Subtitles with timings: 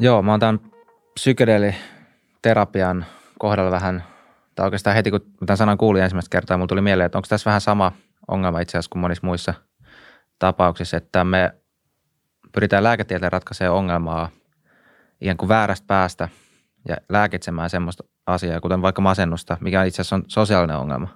[0.00, 0.60] Joo, mä oon tämän
[1.14, 3.06] psykedeeliterapian
[3.38, 4.04] kohdalla vähän,
[4.54, 7.48] tai oikeastaan heti kun tämän sanan kuulin ensimmäistä kertaa, mulla tuli mieleen, että onko tässä
[7.48, 7.92] vähän sama
[8.28, 9.54] ongelma itse asiassa kuin monissa muissa
[10.38, 11.54] tapauksissa, että me
[12.52, 14.28] pyritään lääketieteen ratkaisemaan ongelmaa
[15.20, 16.28] ikään kuin väärästä päästä
[16.88, 21.08] ja lääkitsemään semmoista asiaa, kuten vaikka masennusta, mikä itse asiassa on sosiaalinen ongelma.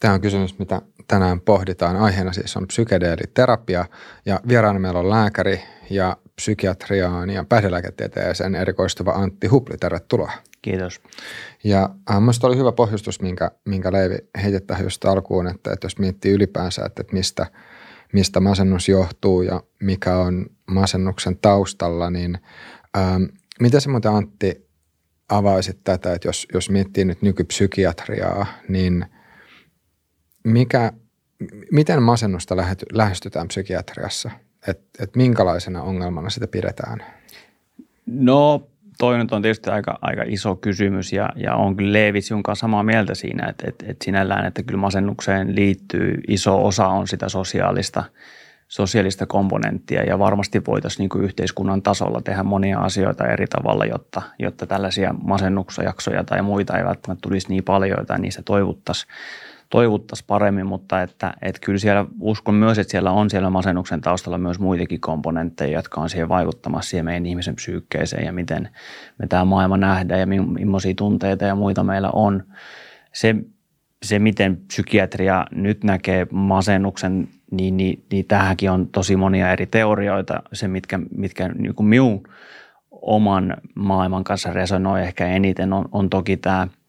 [0.00, 1.96] Tämä on kysymys, mitä tänään pohditaan.
[1.96, 3.84] Aiheena siis on psykedeeliterapia
[4.26, 9.76] ja vieraana meillä on lääkäri ja psykiatriaan ja päihdelääketieteeseen erikoistuva Antti Hupli.
[9.76, 10.32] Tervetuloa.
[10.62, 11.00] Kiitos.
[11.64, 15.98] Ja äh, minusta oli hyvä pohjustus, minkä, minkä Leivi heitettä just alkuun, että, että jos
[15.98, 17.46] miettii ylipäänsä, että, että mistä,
[18.12, 22.38] mistä masennus johtuu ja mikä on masennuksen taustalla, niin
[22.96, 23.22] ähm,
[23.60, 24.68] miten se muuten Antti
[25.28, 29.06] avaisit tätä, että jos, jos miettii nyt nykypsykiatriaa, niin
[30.44, 30.92] mikä,
[31.72, 32.56] miten masennusta
[32.92, 34.30] lähestytään psykiatriassa?
[34.68, 37.04] Että et minkälaisena ongelmana sitä pidetään?
[38.06, 38.66] No
[38.98, 42.82] toi nyt on tietysti aika, aika iso kysymys ja, ja on kyllä Leevis jonka samaa
[42.82, 48.04] mieltä siinä, että, että, että sinällään, että kyllä masennukseen liittyy iso osa on sitä sosiaalista,
[48.68, 54.66] sosiaalista komponenttia ja varmasti voitaisiin niin yhteiskunnan tasolla tehdä monia asioita eri tavalla, jotta, jotta
[54.66, 59.12] tällaisia masennuksajaksoja tai muita ei välttämättä tulisi niin paljon tai niistä toivottaisiin
[59.72, 64.38] toivottaisiin paremmin, mutta että, että kyllä siellä uskon myös, että siellä on siellä masennuksen taustalla
[64.38, 68.68] myös muitakin komponentteja, jotka on siihen vaikuttamassa siihen meidän ihmisen psyykkeeseen ja miten
[69.18, 72.42] me tämä maailma nähdään ja millaisia tunteita ja muita meillä on.
[73.12, 73.34] Se,
[74.02, 80.42] se miten psykiatria nyt näkee masennuksen, niin, niin, niin tähänkin on tosi monia eri teorioita.
[80.52, 82.22] Se, mitkä, mitkä niin kuin minun
[82.90, 86.68] oman maailman kanssa resonoi ehkä eniten, on, on toki tämä–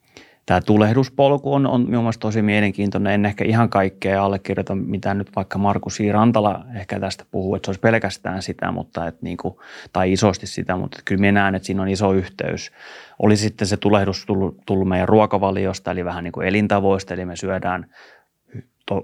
[0.46, 3.12] tämä tulehduspolku on, on minun mielestä tosi mielenkiintoinen.
[3.12, 6.12] En ehkä ihan kaikkea allekirjoita, mitä nyt vaikka Markus I.
[6.12, 9.56] Rantala ehkä tästä puhuu, että se olisi pelkästään sitä, mutta et niin kuin,
[9.92, 12.72] tai isosti sitä, mutta kyllä minä näen, että siinä on iso yhteys.
[13.18, 17.36] Oli sitten se tulehdus tullut, tullut meidän ruokavaliosta, eli vähän niin kuin elintavoista, eli me
[17.36, 17.86] syödään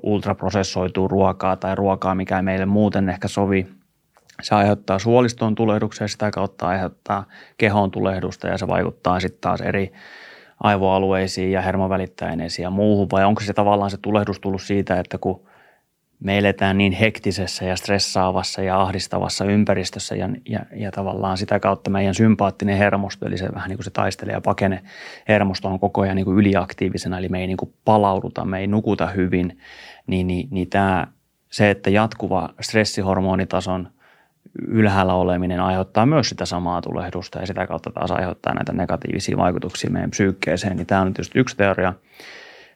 [0.03, 3.67] ultraprosessoitua ruokaa tai ruokaa, mikä ei meille muuten ehkä sovi.
[4.43, 4.99] Se aiheuttaa
[5.57, 7.25] tulehduksia ja sitä kautta aiheuttaa
[7.59, 9.93] kehon tulehdusta ja se vaikuttaa sitten taas eri
[10.61, 15.47] aivoalueisiin ja hermovälittäjäineisiin ja muuhun, vai onko se tavallaan se tulehdus tullut siitä, että kun
[16.21, 21.91] me eletään niin hektisessä ja stressaavassa ja ahdistavassa ympäristössä ja, ja, ja tavallaan sitä kautta
[21.91, 24.83] meidän sympaattinen hermosto, eli se vähän niin kuin se taistelee ja pakene
[25.29, 28.67] hermosto on koko ajan niin kuin yliaktiivisena, eli me ei niin kuin palauduta, me ei
[28.67, 29.59] nukuta hyvin,
[30.07, 31.07] niin, niin, niin tämä,
[31.51, 33.89] se, että jatkuva stressihormonitason–
[34.69, 39.91] ylhäällä oleminen aiheuttaa myös sitä samaa tulehdusta ja sitä kautta taas aiheuttaa näitä negatiivisia vaikutuksia
[39.91, 40.77] meidän psyykkeeseen.
[40.77, 41.93] Niin tämä on tietysti yksi teoria.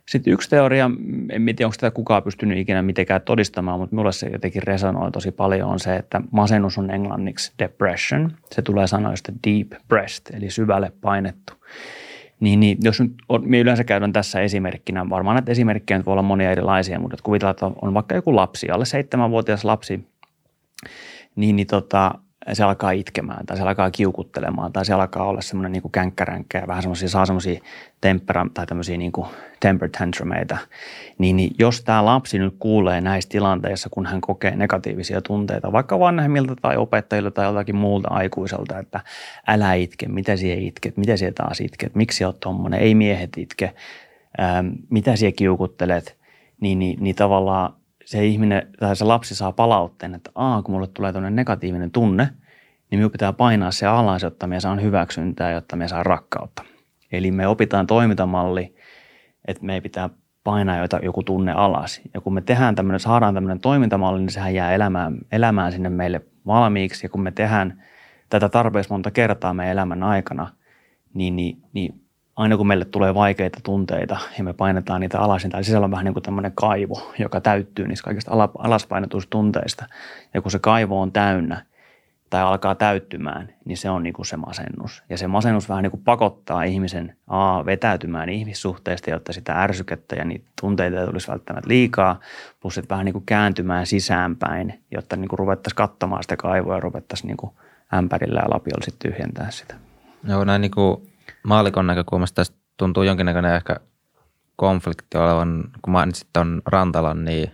[0.09, 0.91] Sitten yksi teoria,
[1.31, 5.31] en tiedä onko tätä kukaan pystynyt ikinä mitenkään todistamaan, mutta minulle se jotenkin resonoi tosi
[5.31, 8.33] paljon on se, että masennus on englanniksi depression.
[8.53, 11.53] Se tulee sanoista deep breast, eli syvälle painettu.
[12.41, 16.23] Niin, niin jos nyt on, minä yleensä käydään tässä esimerkkinä, varmaan näitä esimerkkejä voi olla
[16.23, 20.09] monia erilaisia, mutta kuvitellaan, että on vaikka joku lapsi, alle seitsemänvuotias lapsi,
[21.37, 22.15] niin, niin tota,
[22.53, 26.67] se alkaa itkemään tai se alkaa kiukuttelemaan tai se alkaa olla semmoinen niin känkkäränkkä ja
[26.67, 27.61] vähän semmoisia, saa semmoisia
[28.01, 29.27] tempera- tai tämmöisiä niin kuin
[29.61, 30.57] temper tantrumeita,
[31.19, 35.99] niin, niin jos tämä lapsi nyt kuulee näissä tilanteissa, kun hän kokee negatiivisia tunteita, vaikka
[35.99, 39.01] vanhemmilta tai opettajilta tai jotakin muulta aikuiselta, että
[39.47, 43.75] älä itke, mitä siellä itket, mitä siellä taas itket, miksi oot tuommoinen, ei miehet itke,
[44.39, 46.19] ää, mitä siellä kiukuttelet,
[46.61, 50.87] niin, niin, niin tavallaan se ihminen tai se lapsi saa palautteen, että Aa, kun mulle
[50.87, 52.29] tulee tuonne negatiivinen tunne,
[52.91, 56.63] niin minun pitää painaa se alas, jotta me saan hyväksyntää, jotta me saa rakkautta.
[57.13, 58.75] Eli me opitaan toimintamalli,
[59.49, 60.11] että me pitää
[60.45, 62.01] painaa joku tunne alas.
[62.15, 66.21] Ja kun me tehdään tämmöinen, saadaan tämmöinen toimintamalli, niin sehän jää elämään, elämään sinne meille
[66.47, 67.07] valmiiksi.
[67.07, 67.83] Ja kun me tehdään
[68.31, 70.51] tätä tarpeeksi monta kertaa meidän elämän aikana,
[71.15, 72.04] niin, niin, niin
[72.37, 75.91] aina kun meille tulee vaikeita tunteita ja me painetaan niitä alas, niin täällä sisällä on
[75.91, 79.87] vähän niin kuin tämmöinen kaivo, joka täyttyy niistä kaikista alaspainetuista tunteista.
[80.35, 81.67] Ja kun se kaivo on täynnä
[82.31, 85.03] tai alkaa täyttymään, niin se on niin kuin se masennus.
[85.09, 90.25] Ja se masennus vähän niin kuin pakottaa ihmisen A, vetäytymään ihmissuhteista, jotta sitä ärsykettä ja
[90.25, 92.21] niitä tunteita ei tulisi välttämättä liikaa,
[92.61, 96.81] plus että vähän niin kuin kääntymään sisäänpäin, jotta niin kuin ruvettaisiin katsomaan sitä kaivoa ja
[96.81, 97.53] ruvettaisiin niin kuin
[97.95, 99.75] ämpärillä ja lapiolla sitten tyhjentää sitä.
[100.29, 101.14] Joo, näin niin kuin
[101.45, 103.77] maalikon näkökulmasta tästä tuntuu jonkinnäköinen ehkä
[104.57, 107.51] konflikti olevan, kun mainitsit tuon Rantalan, niin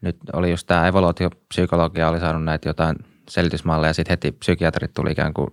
[0.00, 2.96] nyt oli just tämä evoluutiopsykologia oli saanut näitä jotain
[3.28, 5.50] selitysmalleja ja sitten heti psykiatrit tuli ikään kuin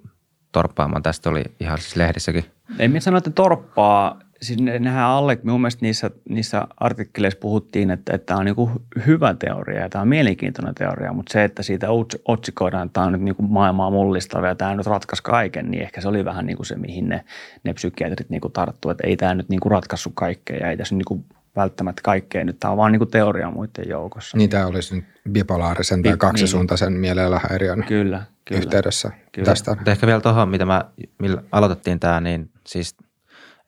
[0.51, 1.03] torppaamaan.
[1.03, 2.45] Tästä oli ihan siis lehdissäkin.
[2.79, 4.19] Ei minä sano, että torppaa.
[4.41, 9.05] Siis ne, nehän alle, mun mielestä niissä, niissä artikkeleissa puhuttiin, että, että tämä on niin
[9.05, 11.87] hyvä teoria ja tämä on mielenkiintoinen teoria, mutta se, että siitä
[12.25, 15.83] otsikoidaan, että tämä on nyt niin kuin maailmaa mullistava ja tämä nyt ratkaisi kaiken, niin
[15.83, 17.23] ehkä se oli vähän niin kuin se, mihin ne,
[17.63, 20.77] ne psykiatrit niin kuin tarttuivat, että ei tämä nyt niin kuin ratkaissut kaikkea ja ei
[20.77, 22.59] tässä niin kuin välttämättä kaikkea nyt.
[22.59, 24.37] Tämä on vaan niin kuin teoria muiden joukossa.
[24.37, 27.01] Niin tämä olisi nyt bipolaarisen tai kaksisuuntaisen niin.
[27.01, 29.45] mielenlahäiriön kyllä, kyllä, yhteydessä kyllä.
[29.45, 29.75] tästä.
[29.75, 30.85] Mutta ehkä vielä tuohon, mitä mä,
[31.19, 32.95] millä aloitettiin tämä, niin siis–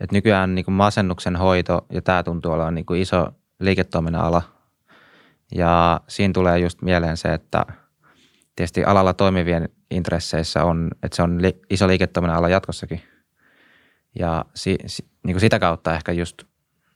[0.03, 3.27] että nykyään niin kuin masennuksen hoito ja tämä tuntuu olevan niin kuin iso
[3.59, 4.41] liiketoiminnan ala.
[5.55, 7.65] Ja siinä tulee just mieleen se, että
[8.55, 13.01] tietysti alalla toimivien intresseissä on, että se on li- iso liiketoiminnan ala jatkossakin.
[14.19, 16.43] Ja si, si, niin kuin sitä kautta ehkä just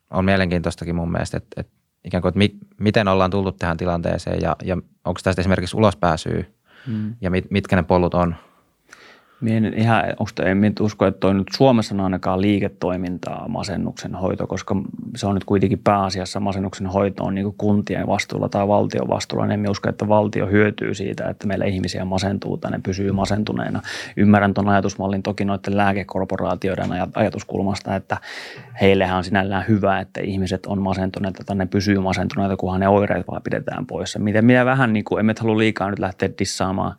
[0.10, 1.74] on mielenkiintoistakin mun mielestä, että, että
[2.04, 4.76] ikään kuin, että mi, miten ollaan tullut tähän tilanteeseen ja, ja
[5.06, 6.44] onko tästä esimerkiksi ulospääsyä
[6.88, 7.16] hmm.
[7.22, 8.36] ja mit, mitkä ne polut on–
[9.42, 10.04] Mie en ihan,
[10.36, 14.76] te, en usko, että toi nyt Suomessa on ainakaan liiketoimintaa masennuksen hoito, koska
[15.16, 19.54] se on nyt kuitenkin pääasiassa masennuksen hoito on niin kuntien vastuulla tai valtion vastuulla.
[19.54, 23.82] En usko, että valtio hyötyy siitä, että meillä ihmisiä masentuu tai ne pysyy masentuneena.
[24.18, 28.18] Ymmärrän tuon ajatusmallin toki noiden lääkekorporaatioiden ajatuskulmasta, että
[28.82, 33.28] heillehän on sinällään hyvä, että ihmiset on masentuneita tai ne pysyy masentuneita, kunhan ne oireet
[33.28, 34.20] vaan pidetään poissa.
[34.20, 36.96] Miten minä vähän niin kuin, emme halua liikaa nyt lähteä dissaamaan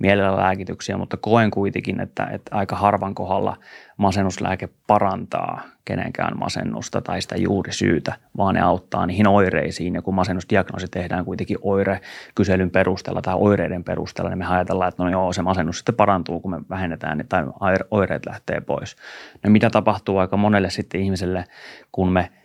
[0.00, 3.56] mielellä lääkityksiä, mutta koen kuitenkin, että, että aika harvan kohdalla
[3.96, 9.94] masennuslääke parantaa kenenkään masennusta tai sitä juuri syytä, vaan ne auttaa niihin oireisiin.
[9.94, 15.10] Ja kun masennusdiagnoosi tehdään kuitenkin oirekyselyn perusteella tai oireiden perusteella, niin me ajatellaan, että no
[15.10, 17.44] joo, se masennus sitten parantuu, kun me vähennetään tai
[17.90, 18.96] oireet lähtee pois.
[19.44, 21.44] No mitä tapahtuu aika monelle sitten ihmiselle,
[21.92, 22.30] kun me–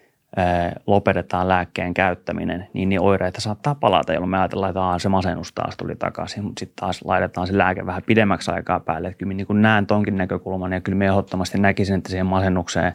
[0.87, 5.77] lopetetaan lääkkeen käyttäminen, niin, niin oireita saattaa palata, jolloin me ajatellaan, että se masennus taas
[5.77, 9.07] tuli takaisin, mutta sitten taas laitetaan se lääke vähän pidemmäksi aikaa päälle.
[9.07, 12.93] Että kyllä niin kuin näen tonkin näkökulman ja kyllä me ehdottomasti näkisin, että siihen masennukseen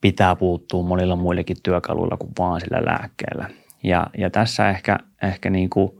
[0.00, 3.50] pitää puuttua monilla muillekin työkaluilla kuin vaan sillä lääkkeellä.
[3.82, 5.92] Ja, ja tässä ehkä, ehkä niin kuin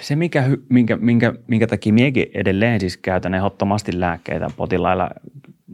[0.00, 5.10] se, mikä, minkä, minkä, minkä takia minäkin edelleen siis käytän ehdottomasti lääkkeitä potilailla,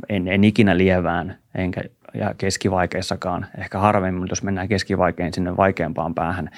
[0.08, 1.80] en, en ikinä lievään, enkä
[2.14, 6.50] ja keskivaikeissakaan, ehkä harvemmin, jos mennään keskivaikein sinne vaikeampaan päähän,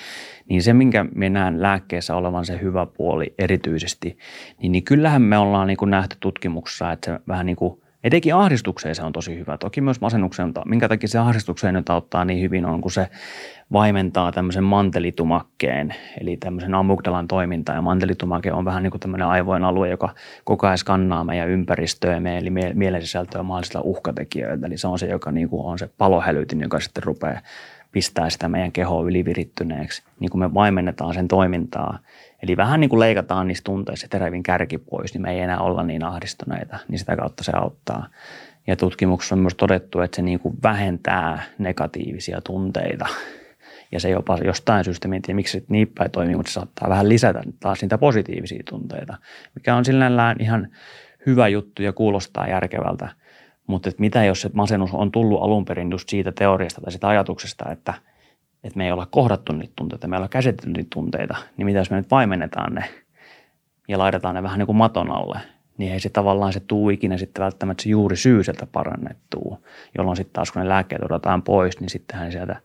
[0.48, 4.18] niin se, minkä me näen lääkkeessä olevan se hyvä puoli erityisesti,
[4.62, 8.34] niin, niin kyllähän me ollaan niin kuin nähty tutkimuksessa, että se vähän niin kuin Etenkin
[8.34, 9.58] ahdistukseen se on tosi hyvä.
[9.58, 13.08] Toki myös masennukseen, minkä takia se ahdistukseen nyt auttaa niin hyvin on, kun se
[13.72, 17.74] vaimentaa tämmöisen mantelitumakkeen, eli tämmöisen amygdalan toimintaa.
[17.74, 20.14] Ja mantelitumake on vähän niin kuin tämmöinen aivojen alue, joka
[20.44, 24.66] koko ajan skannaa meidän ympäristöä, meidän, eli mielen sisältöä mahdollisilla uhkatekijöiltä.
[24.66, 27.40] Eli se on se, joka niin kuin on se palohälytin, joka sitten rupeaa
[27.92, 30.02] pistää sitä meidän kehoa ylivirittyneeksi.
[30.20, 31.98] Niin kuin me vaimennetaan sen toimintaa,
[32.42, 35.82] Eli vähän niin kuin leikataan niistä tunteista terävin kärki pois, niin me ei enää olla
[35.82, 38.06] niin ahdistuneita, niin sitä kautta se auttaa.
[38.66, 43.06] Ja tutkimuksessa on myös todettu, että se niin kuin vähentää negatiivisia tunteita.
[43.92, 46.88] Ja se jopa jostain syystä, en tiedä miksi se niin päin toimii, mutta se saattaa
[46.88, 49.16] vähän lisätä taas niitä positiivisia tunteita,
[49.54, 50.68] mikä on sillä ihan
[51.26, 53.08] hyvä juttu ja kuulostaa järkevältä.
[53.66, 57.70] Mutta mitä jos se masennus on tullut alun perin just siitä teoriasta tai siitä ajatuksesta,
[57.70, 57.94] että–
[58.64, 61.78] että me ei olla kohdattu niitä tunteita, me ei olla käsitelty niitä tunteita, niin mitä
[61.78, 62.84] jos me nyt vaimennetaan ne
[63.88, 65.40] ja laitetaan ne vähän niin kuin maton alle,
[65.78, 69.64] niin ei se tavallaan se tuu ikinä sitten välttämättä se juuri syy sieltä parannettuu,
[69.98, 72.60] jolloin sitten taas kun ne lääkkeet otetaan pois, niin sittenhän sieltä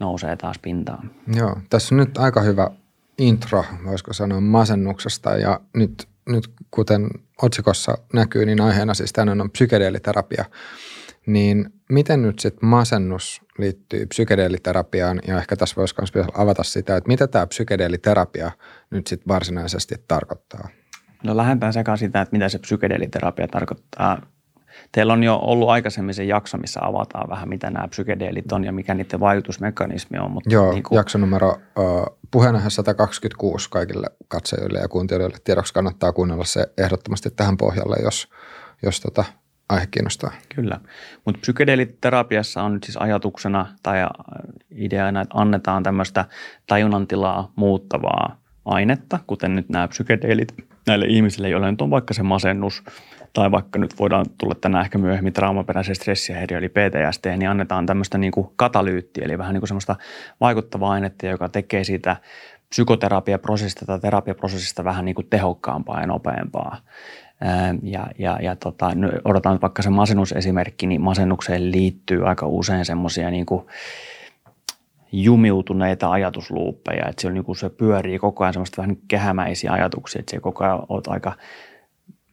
[0.00, 1.10] nousee taas pintaan.
[1.34, 2.70] Joo, tässä on nyt aika hyvä
[3.18, 7.08] intro, voisiko sanoa masennuksesta ja nyt, nyt kuten
[7.42, 10.44] otsikossa näkyy, niin aiheena siis tänään on psykedeeliterapia.
[11.26, 17.08] Niin miten nyt sitten masennus liittyy psykedeeliterapiaan ja ehkä tässä voisi myös avata sitä, että
[17.08, 18.50] mitä tämä psykedeeliterapia
[18.90, 20.68] nyt sitten varsinaisesti tarkoittaa?
[21.24, 24.22] No lähdetään sekaan sitä, että mitä se psykedeeliterapia tarkoittaa.
[24.92, 28.72] Teillä on jo ollut aikaisemmin se jakso, missä avataan vähän, mitä nämä psykedeelit on ja
[28.72, 30.30] mikä niiden vaikutusmekanismi on.
[30.30, 30.96] Mutta Joo, niin kuin...
[30.96, 35.36] jakso numero uh, puheenaihe 126 kaikille katsojille ja kuuntelijoille.
[35.44, 38.28] Tiedoksi kannattaa kuunnella se ehdottomasti tähän pohjalle, jos,
[38.82, 39.24] jos tota,
[39.70, 40.32] aihe kiinnostaa.
[40.54, 40.80] Kyllä,
[41.24, 43.98] mutta psykedeeliterapiassa on nyt siis ajatuksena tai
[44.70, 46.24] ideana, että annetaan tämmöistä
[46.66, 50.54] tajunnantilaa muuttavaa ainetta, kuten nyt nämä psykedeelit
[50.86, 52.82] näille ihmisille, joille nyt on vaikka se masennus
[53.32, 58.18] tai vaikka nyt voidaan tulla tänään ehkä myöhemmin traumaperäisen stressihäiriö eli PTSD, niin annetaan tämmöistä
[58.18, 59.96] niin kuin katalyyttiä, eli vähän niin kuin semmoista
[60.40, 62.16] vaikuttavaa ainetta, joka tekee siitä
[62.68, 66.76] psykoterapiaprosessista tai terapiaprosessista vähän niin kuin tehokkaampaa ja nopeampaa.
[67.82, 68.90] Ja, ja, ja tota,
[69.24, 73.46] odotan vaikka se masennusesimerkki, niin masennukseen liittyy aika usein semmoisia niin
[75.12, 80.20] jumiutuneita ajatusluuppeja, että se, on, niin kuin se pyörii koko ajan semmoista vähän kehämäisiä ajatuksia,
[80.20, 81.32] että se koko ajan olet aika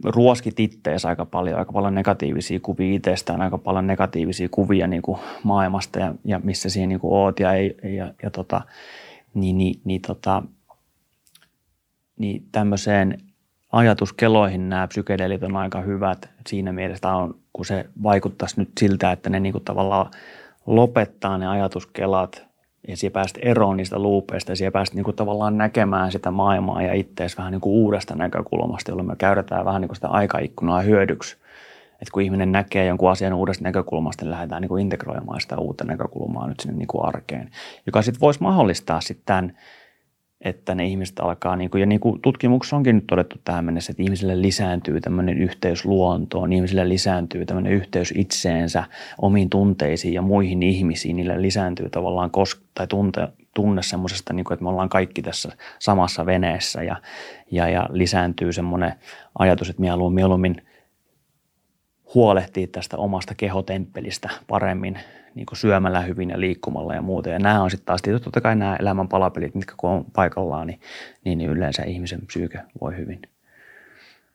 [0.03, 5.19] ruoskit ittees aika paljon, aika paljon negatiivisia kuvia itsestään, aika paljon negatiivisia kuvia niin kuin
[5.43, 8.61] maailmasta ja, ja missä siihen niin kuin oot ja, ei, ja, ja tota,
[9.33, 10.43] niin, niin, niin, tota,
[12.19, 13.17] niin tämmöiseen
[13.71, 19.29] ajatuskeloihin nämä psykedeelit on aika hyvät siinä mielessä, on, kun se vaikuttaisi nyt siltä, että
[19.29, 20.11] ne niin kuin tavallaan
[20.65, 22.47] lopettaa ne ajatuskelat
[22.87, 26.81] ja siellä päästä eroon niistä luupeista ja siellä päästä niin kuin tavallaan näkemään sitä maailmaa
[26.81, 30.81] ja ittees vähän niin kuin uudesta näkökulmasta, jolloin me käytetään vähän niin kuin sitä aikaikkunaa
[30.81, 31.37] hyödyksi.
[32.01, 35.83] Että kun ihminen näkee jonkun asian uudesta näkökulmasta, niin lähdetään niin kuin integroimaan sitä uutta
[35.83, 37.49] näkökulmaa nyt sinne niin kuin arkeen,
[37.85, 39.57] joka sitten voisi mahdollistaa sitten tämän
[40.41, 43.91] että ne ihmiset alkaa, niin kuin, ja niin kuin tutkimuksessa onkin nyt todettu tähän mennessä,
[43.91, 48.83] että ihmisille lisääntyy tämmöinen yhteys luontoon, ihmisille lisääntyy tämmöinen yhteys itseensä,
[49.21, 54.63] omiin tunteisiin ja muihin ihmisiin, niille lisääntyy tavallaan kos- tai tunte, tunne semmoisesta, niin että
[54.63, 56.95] me ollaan kaikki tässä samassa veneessä ja,
[57.51, 58.93] ja, ja lisääntyy semmoinen
[59.39, 60.61] ajatus, että haluamme mieluummin
[62.13, 64.99] huolehtia tästä omasta kehotemppelistä paremmin
[65.37, 67.29] niin kuin syömällä hyvin ja liikkumalla ja muuta.
[67.29, 70.67] Ja nämä on sitten taas tietysti totta kai nämä elämän palapelit, mitkä kun on paikallaan,
[70.67, 70.79] niin,
[71.25, 73.21] niin, niin yleensä ihmisen psyyke voi hyvin.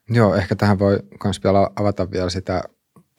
[0.09, 2.63] Joo, ehkä tähän voi myös vielä avata vielä sitä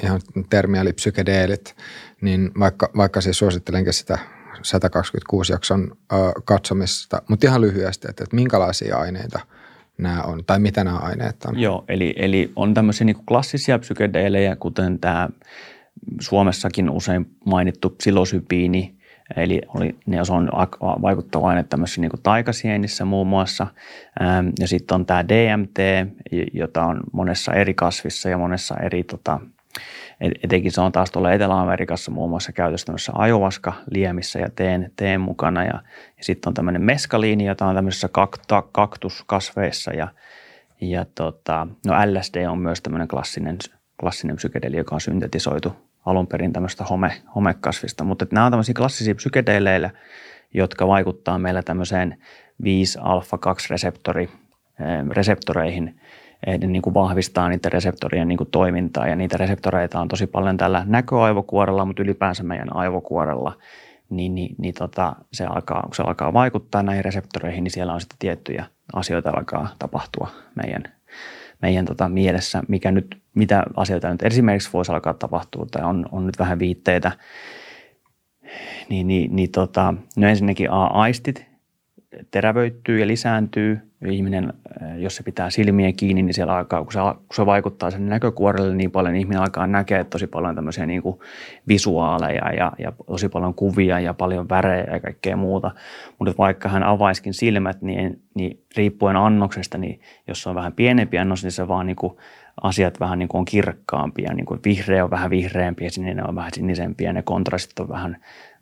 [0.03, 1.76] ihan termiä, eli psykedeelit,
[2.21, 4.19] niin vaikka, vaikka siis suosittelenkin sitä
[4.62, 9.41] 126 jakson ö, katsomista, mutta ihan lyhyesti, että, että minkälaisia aineita
[9.99, 11.59] nämä on, tai mitä nämä aineet on?
[11.59, 15.29] Joo, eli, eli on tämmöisiä niin klassisia psykedeelejä, kuten tämä
[16.21, 18.95] Suomessakin usein mainittu psilosypiini,
[19.37, 20.51] eli oli, ne on
[21.03, 23.67] vaikuttava aine tämmöisessä niin taikasienissä muun muassa.
[24.23, 25.79] Ähm, ja sitten on tämä DMT,
[26.53, 29.41] jota on monessa eri kasvissa ja monessa eri, tota,
[30.43, 35.21] etenkin se on taas tuolla Etelä-Amerikassa muun muassa käytössä tämmöisessä ajovaska liemissä ja teen, teen
[35.21, 35.65] mukana.
[35.65, 35.83] Ja,
[36.19, 40.09] ja sitten on tämmöinen meskaliini, jota on tämmöisessä kakta, kaktuskasveissa ja,
[40.81, 43.57] ja tota, no LSD on myös tämmöinen klassinen
[44.01, 48.05] klassinen psykedeli, joka on syntetisoitu alun perin tämmöistä home, homekasvista.
[48.05, 49.91] Mutta nämä on tämmöisiä klassisia psykedeleillä,
[50.55, 52.19] jotka vaikuttaa meillä tämmöiseen
[52.63, 56.01] 5-alfa-2-reseptori, eh, reseptoreihin,
[56.47, 60.57] ne niin kuin vahvistaa niiden reseptorien niin kuin toimintaa ja niitä reseptoreita on tosi paljon
[60.57, 63.59] tällä näköaivokuorella, mutta ylipäänsä meidän aivokuorella,
[64.11, 68.01] niin, niin, niin tota, se alkaa, kun se alkaa vaikuttaa näihin reseptoreihin, niin siellä on
[68.01, 70.85] sitten tiettyjä asioita alkaa tapahtua meidän
[71.63, 76.26] meidän tota, mielessä, mikä nyt, mitä asioita nyt esimerkiksi voisi alkaa tapahtua tai on, on
[76.26, 77.12] nyt vähän viitteitä,
[78.88, 81.55] niin, niin, niin tota, no ensinnäkin A-aistit
[82.31, 83.79] terävöittyy ja lisääntyy.
[84.09, 87.91] Ihminen, äh, jos se pitää silmiä kiinni, niin siellä alkaa, kun se, kun se vaikuttaa
[87.91, 91.19] sen näkökuorelle niin paljon, niin ihminen alkaa näkeä tosi paljon tämmöisiä niin kuin
[91.69, 95.71] visuaaleja ja, ja tosi paljon kuvia ja paljon värejä ja kaikkea muuta.
[96.19, 101.19] Mutta vaikka hän avaiskin silmät, niin, niin riippuen annoksesta, niin jos se on vähän pienempi
[101.19, 102.17] annos, niin se vaan niin kuin
[102.63, 104.35] asiat vähän niin kuin on kirkkaampia.
[104.35, 107.89] Niin kuin vihreä on vähän vihreämpi ja sininen on vähän sinisempiä ja ne kontrastit on
[107.89, 108.17] vähän,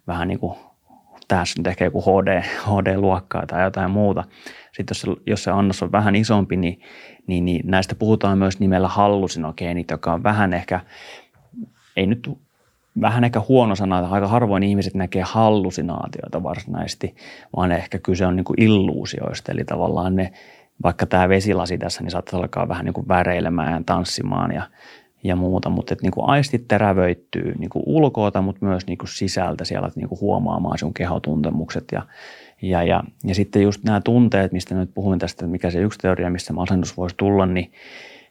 [0.06, 0.56] vähän niin kuin
[1.28, 4.24] tässä nyt ehkä joku HD, HD-luokkaa tai jotain muuta.
[4.72, 6.80] Sitten jos se, jos se annos on vähän isompi, niin,
[7.26, 10.80] niin, niin näistä puhutaan myös nimellä hallusinogeenit, joka on vähän ehkä,
[11.96, 12.30] ei nyt
[13.00, 17.14] vähän ehkä huono sana, että aika harvoin ihmiset näkee hallusinaatioita varsinaisesti,
[17.56, 20.32] vaan ehkä kyse on niin kuin illuusioista, eli tavallaan ne,
[20.84, 24.62] vaikka tämä vesilasi tässä, niin saattaa alkaa vähän niin kuin väreilemään ja tanssimaan ja
[25.24, 29.64] ja muuta, mutta niin kuin aistit terävöittyy niin kuin ulkoota, mutta myös niin kuin sisältä
[29.64, 32.02] siellä niin kuin huomaamaan sun kehotuntemukset ja,
[32.62, 36.30] ja, ja, ja sitten just nämä tunteet, mistä nyt puhuin tästä, mikä se yksi teoria,
[36.30, 37.72] missä masennus voisi tulla, niin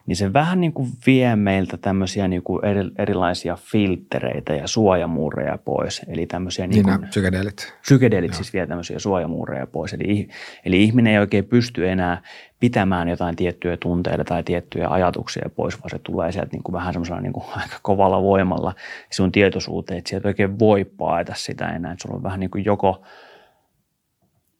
[0.06, 2.62] niin se vähän niin kuin vie meiltä tämmöisiä niin kuin
[2.98, 6.02] erilaisia filtreitä ja suojamuureja pois.
[6.08, 7.74] Eli tämmöisiä niin, niin kuin, psykedeelit.
[7.82, 9.94] Psykedeelit siis vie tämmöisiä suojamuureja pois.
[9.94, 10.28] Eli,
[10.66, 12.22] eli ihminen ei oikein pysty enää
[12.60, 16.94] pitämään jotain tiettyjä tunteita tai tiettyjä ajatuksia pois, vaan se tulee sieltä niin kuin vähän
[16.94, 18.76] semmoisella niin kuin aika kovalla voimalla
[19.12, 21.92] sun tietoisuuteen, että sieltä oikein voi paeta sitä enää.
[21.92, 23.02] Että sulla on vähän niin kuin joko,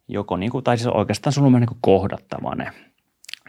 [0.08, 2.72] joko niin kuin, tai siis oikeastaan sulla on niin kuin kohdattava ne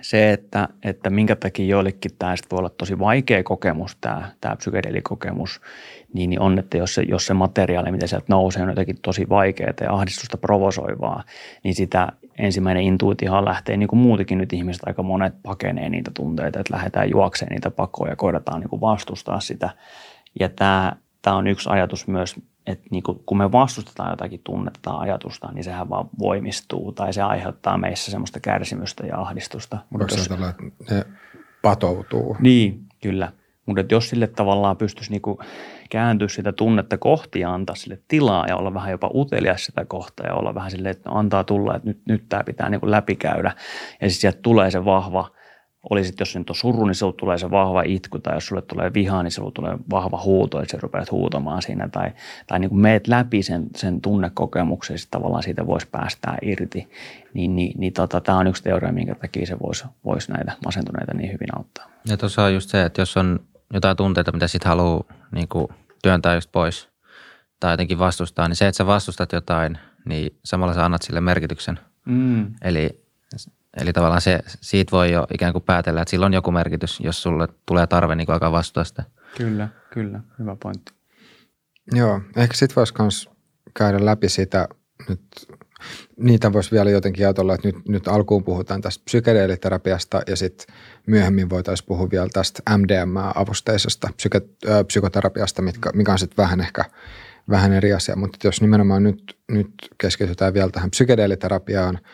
[0.02, 5.60] se, että, että minkä takia joillekin tämä voi olla tosi vaikea kokemus, tämä, tämä psykedelikokemus,
[6.14, 9.28] niin, niin on, että jos se, jos se materiaali, mitä sieltä nousee, on jotenkin tosi
[9.28, 11.24] vaikeaa ja ahdistusta provosoivaa,
[11.64, 16.60] niin sitä ensimmäinen intuitiohan lähtee, niin kuin muutenkin nyt ihmiset aika monet pakenee niitä tunteita,
[16.60, 19.70] että lähdetään juokseen niitä pakoja ja koidataan niin kuin vastustaa sitä.
[20.40, 20.92] Ja tämä,
[21.22, 25.64] tämä on yksi ajatus myös että niin kun me vastustetaan jotakin tunnetta tai ajatusta, niin
[25.64, 29.78] sehän vaan voimistuu tai se aiheuttaa meissä semmoista kärsimystä ja ahdistusta.
[29.92, 30.54] Voiko jos, että
[30.90, 31.04] ne
[31.62, 32.36] patoutuu?
[32.40, 33.32] Niin, kyllä.
[33.66, 35.38] Mutta jos sille tavallaan pystyisi niinku
[35.90, 40.26] kääntyä sitä tunnetta kohti ja antaa sille tilaa ja olla vähän jopa utelias sitä kohtaa
[40.26, 43.52] ja olla vähän silleen, että no antaa tulla, että nyt, nyt tämä pitää niinku läpikäydä.
[44.00, 45.30] Ja siis sieltä tulee se vahva
[45.90, 48.94] olisit, jos nyt on suru, niin sinulle tulee se vahva itku, tai jos sulle tulee
[48.94, 52.10] viha, niin sinulle tulee vahva huuto, että sä rupeat huutamaan siinä, tai,
[52.46, 56.88] tai niin kuin meet läpi sen, sen tunnekokemuksen, sitten tavallaan siitä voisi päästää irti,
[57.34, 61.14] niin, niin, niin tota, tämä on yksi teoria, minkä takia se voisi, voisi näitä masentuneita
[61.14, 61.86] niin hyvin auttaa.
[62.06, 63.40] Ja tuossa on just se, että jos on
[63.72, 65.68] jotain tunteita, mitä sitten haluaa niin kuin
[66.02, 66.88] työntää just pois
[67.60, 71.78] tai jotenkin vastustaa, niin se, että sä vastustat jotain, niin samalla sä annat sille merkityksen.
[72.04, 72.54] Mm.
[72.62, 73.02] Eli
[73.80, 77.22] Eli tavallaan se, siitä voi jo ikään kuin päätellä, että sillä on joku merkitys, jos
[77.22, 79.02] sulle tulee tarve niin alkaa vastustaa sitä.
[79.36, 80.20] Kyllä, kyllä.
[80.38, 80.92] Hyvä pointti.
[81.92, 83.30] Joo, ehkä sitten voisi myös
[83.74, 84.68] käydä läpi sitä
[85.08, 85.20] nyt
[86.16, 90.76] niitä voisi vielä jotenkin ajatella, että nyt, nyt alkuun puhutaan tästä psykedeeliterapiasta ja sitten
[91.06, 96.84] myöhemmin voitaisiin puhua vielä tästä MDMA-avusteisesta psyke- äh, psykoterapiasta, mitkä, mikä on sitten vähän ehkä
[97.50, 98.16] vähän eri asia.
[98.16, 101.98] Mutta jos nimenomaan nyt, nyt keskitytään vielä tähän psykedeeliterapiaan–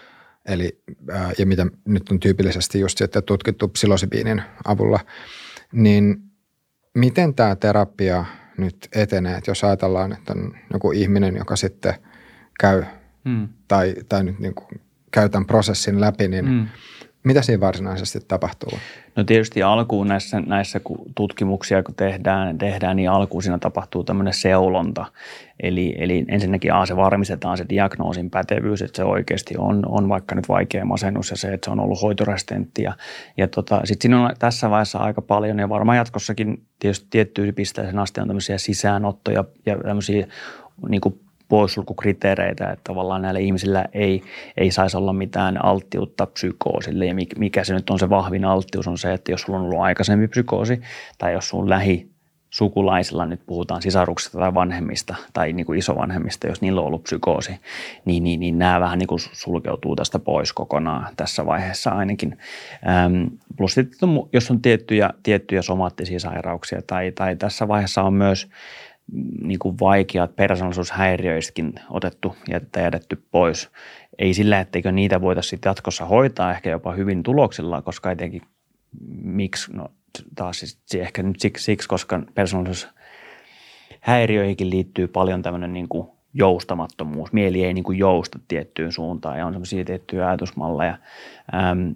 [0.48, 5.00] eli, ää, ja mitä nyt on tyypillisesti just sitten tutkittu psilosibiinin avulla,
[5.72, 6.16] niin
[6.94, 8.24] miten tämä terapia
[8.58, 11.94] nyt etenee, että jos ajatellaan, että on joku ihminen, joka sitten
[12.60, 12.84] käy
[13.24, 13.48] hmm.
[13.68, 16.66] tai, tai nyt niin kuin käy tämän prosessin läpi, niin hmm.
[17.28, 18.78] Mitä siinä varsinaisesti tapahtuu?
[19.16, 20.80] No tietysti alkuun näissä, näissä
[21.14, 25.04] tutkimuksia, kun tehdään, tehdään, niin alkuun siinä tapahtuu tämmöinen seulonta.
[25.62, 30.34] Eli, eli ensinnäkin A, se varmistetaan se diagnoosin pätevyys, että se oikeasti on, on vaikka
[30.34, 32.82] nyt vaikea masennus ja se, että se on ollut hoitoresistentti.
[32.82, 32.92] Ja,
[33.36, 37.98] ja tota, sitten siinä on tässä vaiheessa aika paljon ja varmaan jatkossakin tietysti tiettyyn pisteeseen
[37.98, 40.26] asti on tämmöisiä sisäänottoja ja tämmöisiä
[40.88, 44.22] niin kuin poissulkukriteereitä, että tavallaan näillä ihmisillä ei,
[44.56, 47.06] ei saisi olla mitään alttiutta psykoosille.
[47.06, 49.80] Ja mikä se nyt on se vahvin alttius on se, että jos sulla on ollut
[49.80, 50.80] aikaisempi psykoosi
[51.18, 52.10] tai jos sun lähi
[52.50, 57.60] sukulaisilla, nyt puhutaan sisaruksista tai vanhemmista tai niin kuin isovanhemmista, jos niillä on ollut psykoosi,
[58.04, 62.38] niin, niin, niin nämä vähän niin kuin sulkeutuu tästä pois kokonaan tässä vaiheessa ainakin.
[62.88, 63.24] Ähm,
[63.56, 68.48] plus sitten, jos on tiettyjä, tiettyjä somaattisia sairauksia tai, tai tässä vaiheessa on myös
[69.42, 73.70] niin kuin vaikeat persoonallisuushäiriöistäkin otettu ja jätetty pois.
[74.18, 78.42] Ei sillä, etteikö niitä voitaisiin jatkossa hoitaa ehkä jopa hyvin tuloksilla, koska etenkin
[79.22, 79.88] miksi, no
[80.34, 87.32] taas siis ehkä nyt siksi, siksi koska persoonallisuushäiriöihin liittyy paljon tämmöinen niin kuin joustamattomuus.
[87.32, 90.98] Mieli ei niin kuin jousta tiettyyn suuntaan ja on semmoisia tiettyjä ajatusmalleja.
[91.54, 91.90] Ähm,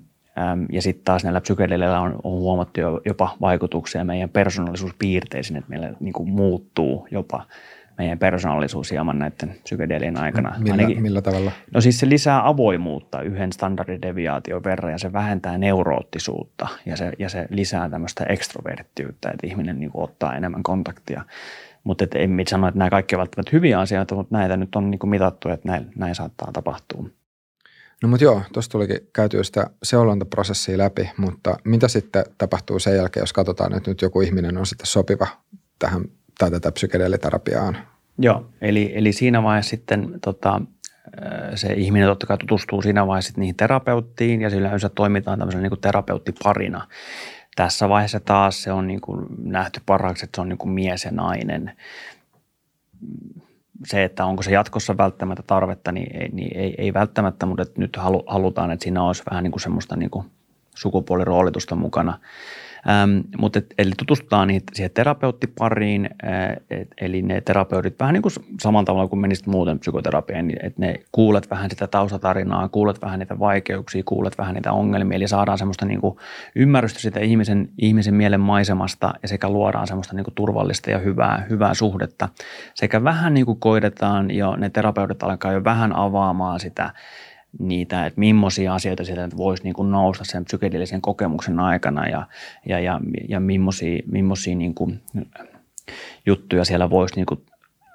[0.72, 6.12] ja sitten taas näillä psykedeleillä on, on huomattu jopa vaikutuksia meidän persoonallisuuspiirteisiin, että meillä niin
[6.12, 7.46] kuin muuttuu jopa
[7.98, 10.54] meidän persoonallisuus hieman näiden psykedelien aikana.
[10.58, 11.52] Millä, Ainakin, millä tavalla?
[11.74, 17.28] No siis se lisää avoimuutta yhden standardideviaation verran ja se vähentää neuroottisuutta ja se, ja
[17.28, 21.24] se lisää tämmöistä ekstroverttiyttä, että ihminen niin kuin ottaa enemmän kontaktia.
[21.84, 24.98] Mutta en sano, että nämä kaikki ovat välttämättä hyviä asioita, mutta näitä nyt on niin
[24.98, 27.08] kuin mitattu, että näin, näin saattaa tapahtua.
[28.02, 33.22] No mutta joo, tuossa tulikin käytyä sitä seulontaprosessia läpi, mutta mitä sitten tapahtuu sen jälkeen,
[33.22, 35.26] jos katsotaan, että nyt joku ihminen on sitten sopiva
[35.78, 36.04] tähän
[36.38, 37.76] tai tätä psykedeeliterapiaan?
[38.18, 40.60] Joo, eli, eli siinä vaiheessa sitten tota,
[41.54, 45.80] se ihminen totta kai tutustuu siinä vaiheessa niihin terapeuttiin ja sillä yleensä toimitaan tämmöisenä niin
[45.80, 46.88] terapeuttiparina.
[47.56, 51.04] Tässä vaiheessa taas se on niin kuin nähty parhaaksi, että se on niin kuin mies
[51.04, 51.72] ja nainen
[53.86, 57.96] se, että onko se jatkossa välttämättä tarvetta, niin ei, niin ei, ei välttämättä, mutta nyt
[58.26, 60.26] halutaan, että siinä olisi vähän niin kuin semmoista niin kuin
[60.74, 62.18] sukupuoliroolitusta mukana–
[62.88, 68.22] Ähm, mutta et, eli tutustutaan niitä, siihen terapeuttipariin, äh, et, eli ne terapeutit vähän niin
[68.22, 73.02] kuin samalla tavalla kuin menisit muuten psykoterapiaan, niin että ne kuulet vähän sitä taustatarinaa, kuulet
[73.02, 76.16] vähän niitä vaikeuksia, kuulet vähän niitä ongelmia, eli saadaan semmoista niin kuin
[76.56, 81.46] ymmärrystä sitä ihmisen, ihmisen mielen maisemasta ja sekä luodaan semmoista niin kuin turvallista ja hyvää,
[81.50, 82.28] hyvää suhdetta.
[82.74, 86.92] Sekä vähän niin kuin koidetaan jo, ne terapeutit alkaa jo vähän avaamaan sitä
[87.58, 92.26] niitä, että millaisia asioita sieltä voisi niin kuin nousta sen psykedeellisen kokemuksen aikana ja,
[92.66, 95.00] ja, ja, ja millaisia, millaisia niin kuin
[96.26, 97.40] juttuja siellä voisi niin kuin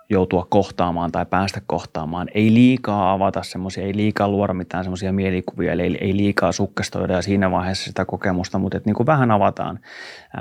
[0.10, 2.28] joutua kohtaamaan tai päästä kohtaamaan.
[2.34, 7.22] Ei liikaa avata semmoisia, ei liikaa luoda mitään semmoisia mielikuvia, eli ei liikaa sukkestoida ja
[7.22, 9.80] siinä vaiheessa sitä kokemusta, mutta niin kuin vähän avataan.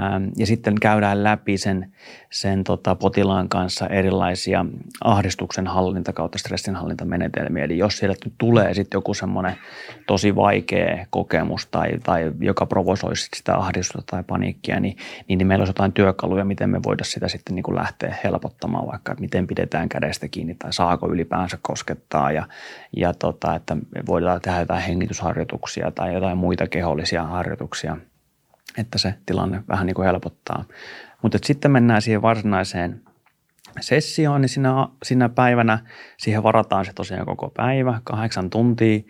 [0.01, 1.93] Ähm, ja sitten käydään läpi sen,
[2.31, 4.67] sen tota potilaan kanssa erilaisia
[5.05, 7.65] ahdistuksen hallinta kautta stressin hallintamenetelmiä.
[7.65, 9.57] Eli jos sieltä nyt tulee sitten joku semmoinen
[10.07, 14.97] tosi vaikea kokemus tai, tai joka provosoisi sitä ahdistusta tai paniikkia, niin,
[15.29, 19.15] niin meillä olisi jotain työkaluja, miten me voidaan sitä sitten niin kuin lähteä helpottamaan, vaikka
[19.21, 22.49] miten pidetään kädestä kiinni tai saako ylipäänsä koskettaa ja,
[22.97, 27.97] ja tota, että voidaan tehdä jotain hengitysharjoituksia tai jotain muita kehollisia harjoituksia,
[28.79, 30.65] että se tilanne vähän niin kuin helpottaa.
[31.23, 33.03] Mutta sitten mennään siihen varsinaiseen
[33.81, 35.79] sessioon, niin sinä, sinä päivänä
[36.19, 39.01] siihen varataan se tosiaan koko päivä, kahdeksan tuntia.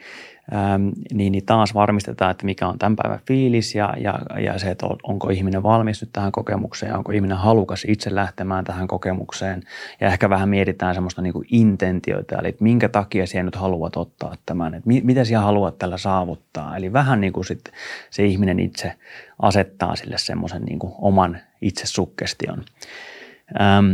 [1.13, 4.87] Niin, niin taas varmistetaan, että mikä on tämän päivän fiilis ja, ja, ja se, että
[5.03, 9.63] onko ihminen valmis nyt tähän kokemukseen ja onko ihminen halukas itse lähtemään tähän kokemukseen.
[10.01, 13.97] Ja ehkä vähän mietitään semmoista niin kuin intentioita, eli että minkä takia sinä nyt haluat
[13.97, 16.77] ottaa tämän, että mi, mitä sinä haluat tällä saavuttaa.
[16.77, 17.73] Eli vähän niin kuin sit
[18.11, 18.93] se ihminen itse
[19.43, 22.65] asettaa sille semmoisen niin kuin oman itsesukgestion.
[23.61, 23.93] Ähm,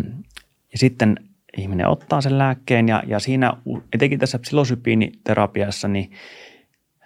[0.73, 1.17] ja sitten
[1.57, 3.53] ihminen ottaa sen lääkkeen ja, ja siinä
[3.93, 6.11] etenkin tässä psilosypiiniterapiassa, niin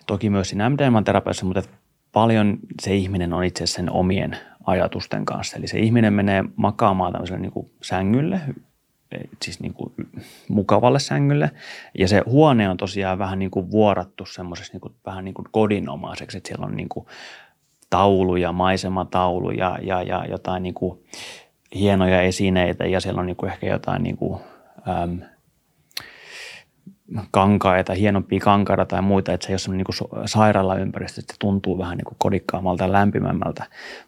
[0.07, 1.63] toki myös siinä MDMA-terapiassa, mutta
[2.13, 5.57] paljon se ihminen on itse sen omien ajatusten kanssa.
[5.57, 8.41] Eli se ihminen menee makaamaan tämmöiselle niin kuin sängylle,
[9.43, 9.93] siis niin kuin
[10.49, 11.51] mukavalle sängylle.
[11.99, 16.37] Ja se huone on tosiaan vähän niin kuin vuorattu semmoisessa niin vähän niin kuin kodinomaiseksi,
[16.37, 17.07] että siellä on niin kuin
[17.91, 20.99] tauluja, maisematauluja ja, ja jotain niin kuin
[21.75, 24.41] hienoja esineitä ja siellä on niin kuin ehkä jotain niin kuin,
[24.89, 25.21] äm,
[27.31, 31.97] kankaita, hienompia kankaita tai muita, että se ei ole niin sairaalaympäristö, että se tuntuu vähän
[31.97, 33.65] niin kuin kodikkaammalta ja lämpimämmältä.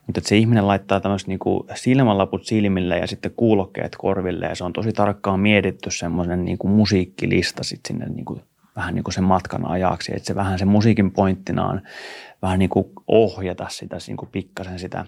[0.07, 4.55] Mutta että se ihminen laittaa tämmöiset niin kuin silmälaput silmille ja sitten kuulokkeet korville ja
[4.55, 8.41] se on tosi tarkkaan mietitty semmoinen niin kuin musiikkilista sitten sinne niin kuin,
[8.77, 10.13] vähän niin kuin sen matkan ajaksi.
[10.17, 11.81] Että se vähän sen musiikin pointtina on
[12.43, 15.05] vähän niin kuin ohjata sitä niin kuin pikkasen sitä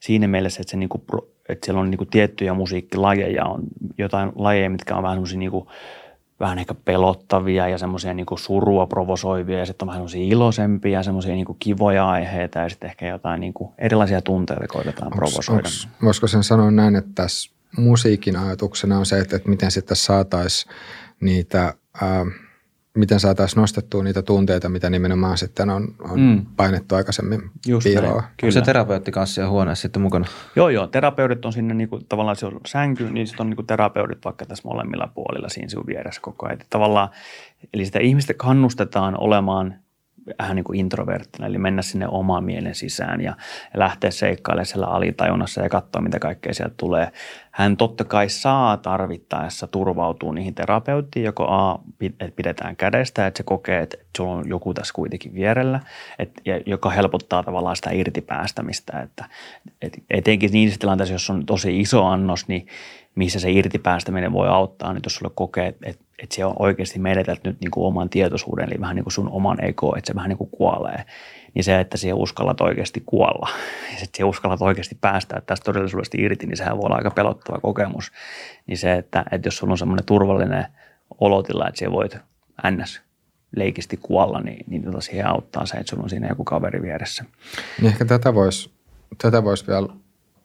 [0.00, 1.02] siinä mielessä, että, se niin kuin,
[1.48, 3.62] että siellä on niin kuin tiettyjä musiikkilajeja, on
[3.98, 5.66] jotain lajeja, mitkä on vähän niin kuin,
[6.40, 11.34] vähän ehkä pelottavia ja semmoisia niin surua provosoivia ja sitten on vähän semmoisia iloisempia, semmoisia
[11.34, 15.68] niin kivoja aiheita ja sitten ehkä jotain niin kuin erilaisia tunteita koitetaan onks, provosoida.
[15.68, 19.96] Onks, voisiko sen sanoa näin, että tässä musiikin ajatuksena on se, että, että miten sitten
[19.96, 20.74] saataisiin
[21.20, 22.26] niitä äh,–
[22.96, 26.46] miten saataisiin nostettua niitä tunteita, mitä nimenomaan sitten on, on mm.
[26.56, 28.22] painettu aikaisemmin Just piiloon.
[28.36, 28.52] Kyllä.
[28.52, 30.26] se terapeutti kanssa siellä huoneessa sitten mukana?
[30.56, 30.86] Joo, joo.
[30.86, 34.24] Terapeutit on sinne niin kuin, tavallaan se on sänky, niin sitten on niin kuin terapeutit
[34.24, 36.58] vaikka tässä molemmilla puolilla siinä sinun vieressä koko ajan.
[36.70, 37.08] tavallaan,
[37.74, 39.74] eli sitä ihmistä kannustetaan olemaan
[40.38, 43.34] vähän niin kuin introverttina, eli mennä sinne omaan mielen sisään ja,
[43.74, 47.12] lähteä seikkailemaan siellä alitajunnassa ja katsoa, mitä kaikkea sieltä tulee.
[47.50, 51.78] Hän totta kai saa tarvittaessa turvautua niihin terapeuttiin, joko A,
[52.36, 55.80] pidetään kädestä, että se kokee, että sulla on joku tässä kuitenkin vierellä,
[56.18, 59.24] että, joka helpottaa tavallaan sitä irtipäästämistä, että
[59.82, 62.66] et, etenkin niissä tilanteissa, jos on tosi iso annos, niin
[63.16, 67.44] missä se irtipäästäminen voi auttaa, niin jos sulle kokee, että että se on oikeasti menetät
[67.44, 70.28] nyt niin kuin oman tietoisuuden, eli vähän niin kuin sun oman ego, että se vähän
[70.28, 71.04] niin kuin kuolee,
[71.54, 73.48] niin se, että siihen uskallat oikeasti kuolla,
[74.02, 78.12] että siihen uskallat oikeasti päästä tästä todellisuudesta irti, niin sehän voi olla aika pelottava kokemus.
[78.66, 80.66] Niin se, että, että jos sulla on semmoinen turvallinen
[81.20, 82.16] olotila, että siellä voit
[82.70, 83.02] ns
[83.56, 87.24] leikisti kuolla, niin, niin tota siihen auttaa se, että sulla on siinä joku kaveri vieressä.
[87.80, 88.70] Niin ehkä tätä voisi
[89.22, 89.88] tätä vois vielä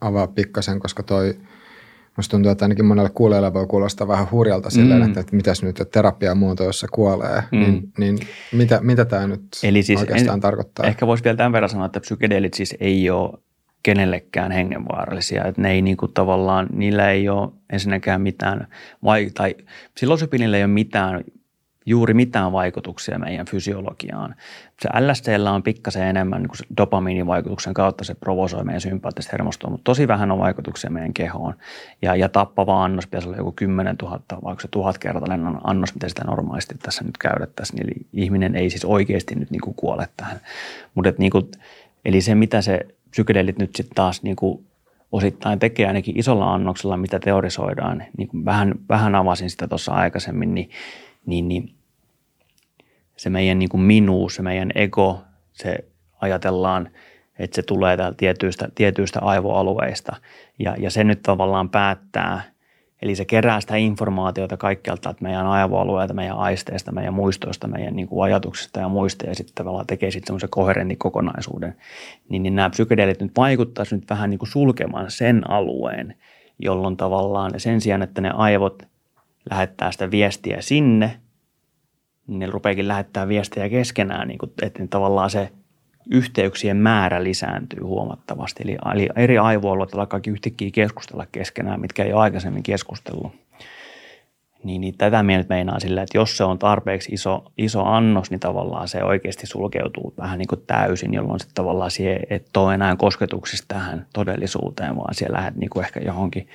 [0.01, 1.38] avaa pikkasen, koska toi–
[2.17, 5.08] Musta tuntuu, että ainakin monelle kuulijalle voi kuulostaa vähän hurjalta silleen, mm.
[5.08, 7.60] että, että mitäs nyt, että terapiamuoto, jossa kuolee, mm.
[7.60, 8.19] niin, niin
[8.54, 10.86] mitä, mitä tämä nyt Eli siis oikeastaan en, tarkoittaa?
[10.86, 13.39] Ehkä voisi vielä tämän verran sanoa, että psykedeelit siis ei ole
[13.84, 15.45] kenellekään hengenvaarallisia.
[15.45, 18.67] Että ne ei niin kuin tavallaan, niillä ei ole ensinnäkään mitään,
[19.04, 19.56] vai, tai
[19.95, 21.24] psilosopinilla ei ole mitään
[21.86, 24.36] juuri mitään vaikutuksia meidän fysiologiaan.
[24.82, 30.08] Se LSDllä on pikkasen enemmän niin dopamiinivaikutuksen kautta se provosoi meidän sympaattista hermostoa, mutta tosi
[30.08, 31.54] vähän on vaikutuksia meidän kehoon.
[32.02, 36.24] Ja, ja tappava annos pitäisi olla joku 10 000, vaikka se tuhatkertainen annos, mitä sitä
[36.24, 37.84] normaalisti tässä nyt käytettäisiin.
[37.84, 40.39] Eli ihminen ei siis oikeasti nyt niin kuin kuole tähän.
[40.96, 41.52] Mutta niin kuin,
[42.06, 44.65] eli se, mitä se psykedeelit nyt sitten taas niin kuin
[45.12, 50.54] osittain tekee ainakin isolla annoksella, mitä teorisoidaan, niin kuin vähän, vähän avasin sitä tuossa aikaisemmin,
[50.54, 50.70] niin
[51.25, 51.75] niin, niin
[53.17, 55.19] se meidän niin kuin minuus, se meidän ego,
[55.53, 55.77] se
[56.21, 56.89] ajatellaan,
[57.39, 60.15] että se tulee täältä tietyistä, tietyistä aivoalueista.
[60.60, 62.41] Ja, ja se nyt tavallaan päättää,
[63.01, 68.07] eli se kerää sitä informaatiota kaikkialta, että meidän aivoalueelta, meidän aisteista, meidän muistoista, meidän niin
[68.07, 69.25] kuin ajatuksista ja muista.
[69.25, 71.75] Ja sitten tavallaan tekee sitten semmoisen koherentin kokonaisuuden,
[72.29, 76.15] niin, niin nämä psykedeelit nyt vaikuttaisi nyt vähän niin kuin sulkemaan sen alueen,
[76.60, 78.90] jolloin tavallaan sen sijaan, että ne aivot
[79.49, 81.19] lähettää sitä viestiä sinne,
[82.27, 85.51] niin ne rupeakin lähettää viestejä keskenään, niin kuin, että tavallaan se
[86.12, 88.63] yhteyksien määrä lisääntyy huomattavasti.
[88.93, 93.32] Eli eri aivoalueet alkaa yhtäkkiä keskustella keskenään, mitkä ei ole aikaisemmin keskustellut.
[94.63, 98.32] Niin, niin tätä minä nyt meinaan sillä, että jos se on tarpeeksi iso, iso annos,
[98.32, 102.73] niin tavallaan se oikeasti sulkeutuu vähän niin kuin täysin, jolloin sitten tavallaan siihen et ole
[102.73, 106.47] enää kosketuksista tähän todellisuuteen, vaan siellä lähdet niin kuin ehkä johonkin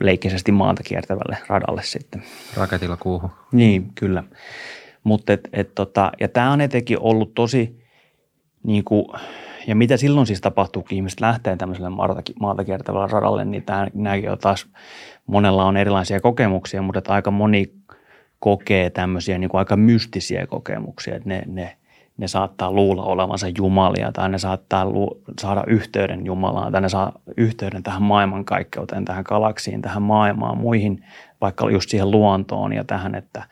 [0.00, 2.22] leikkisesti maata kiertävälle radalle sitten.
[2.56, 3.30] Raketilla kuuhu.
[3.52, 4.24] Niin, kyllä.
[5.04, 7.84] Mutta et, et tota, ja tämä on etenkin ollut tosi,
[8.62, 9.04] niin kuin,
[9.66, 13.86] ja mitä silloin siis tapahtuu, kun ihmiset lähtee tämmöiselle maata, maata kiertävälle radalle, niin tämä,
[13.94, 14.66] nämäkin on taas,
[15.26, 17.72] monella on erilaisia kokemuksia, mutta aika moni
[18.38, 21.76] kokee tämmöisiä niin kuin aika mystisiä kokemuksia, että ne, ne,
[22.18, 27.12] ne saattaa luulla olevansa jumalia tai ne saattaa lu- saada yhteyden Jumalaan tai ne saa
[27.36, 31.04] yhteyden tähän maailmankaikkeuteen, tähän galaksiin, tähän maailmaan, muihin,
[31.40, 33.42] vaikka just siihen luontoon ja tähän, että,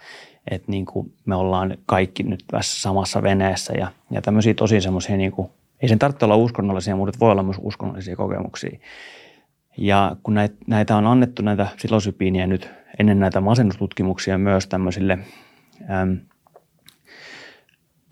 [0.50, 5.16] että niin kuin me ollaan kaikki nyt tässä samassa veneessä ja, ja tämmöisiä tosi semmoisia,
[5.16, 5.50] niin kuin,
[5.83, 8.79] ei sen tarvitse olla uskonnollisia, mutta voi olla myös uskonnollisia kokemuksia.
[9.76, 10.35] Ja kun
[10.66, 15.18] näitä, on annettu näitä silosypiiniä nyt ennen näitä masennustutkimuksia myös tämmöisille
[15.90, 16.18] äm,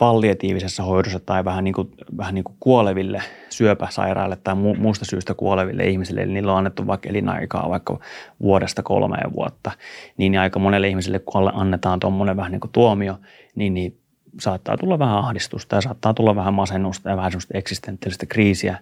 [0.05, 5.35] palliatiivisessa hoidossa tai vähän niin kuin, vähän niin kuin kuoleville syöpäsairaille tai mu- muusta syystä
[5.35, 7.99] kuoleville ihmisille, eli niillä on annettu vaikka elinaikaa vaikka
[8.43, 9.71] vuodesta kolmeen vuotta,
[10.17, 13.19] niin aika monelle ihmiselle, kun annetaan tuommoinen vähän niin kuin tuomio,
[13.55, 13.99] niin, niin
[14.41, 18.79] saattaa tulla vähän ahdistusta ja saattaa tulla vähän masennusta ja vähän semmoista eksistentiaalista kriisiä,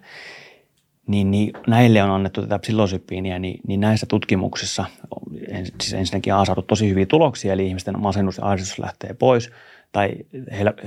[1.07, 4.85] niin, niin näille on annettu tätä psilosypiiniä, niin, niin näissä tutkimuksissa
[5.81, 9.51] siis ensinnäkin on saatu tosi hyviä tuloksia, eli ihmisten masennus ja ahdistus lähtee pois
[9.93, 10.11] tai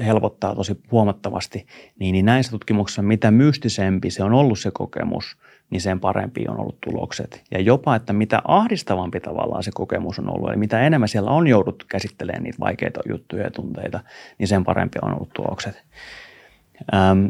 [0.06, 1.68] helpottaa tosi huomattavasti,
[2.00, 5.38] niin, niin näissä tutkimuksissa mitä mystisempi se on ollut se kokemus,
[5.70, 7.44] niin sen parempi on ollut tulokset.
[7.52, 11.48] Ja jopa, että mitä ahdistavampi tavallaan se kokemus on ollut, eli mitä enemmän siellä on
[11.48, 14.00] joudut käsittelemään niitä vaikeita juttuja ja tunteita,
[14.38, 15.84] niin sen parempi on ollut tulokset.
[16.94, 17.28] Ähm,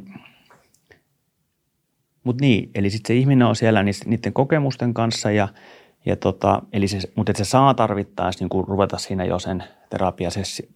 [2.23, 5.47] mutta niin, eli sitten se ihminen on siellä niiden kokemusten kanssa ja,
[6.05, 9.63] ja tota, eli se, mutta se saa tarvittaessa niin ruveta siinä jo sen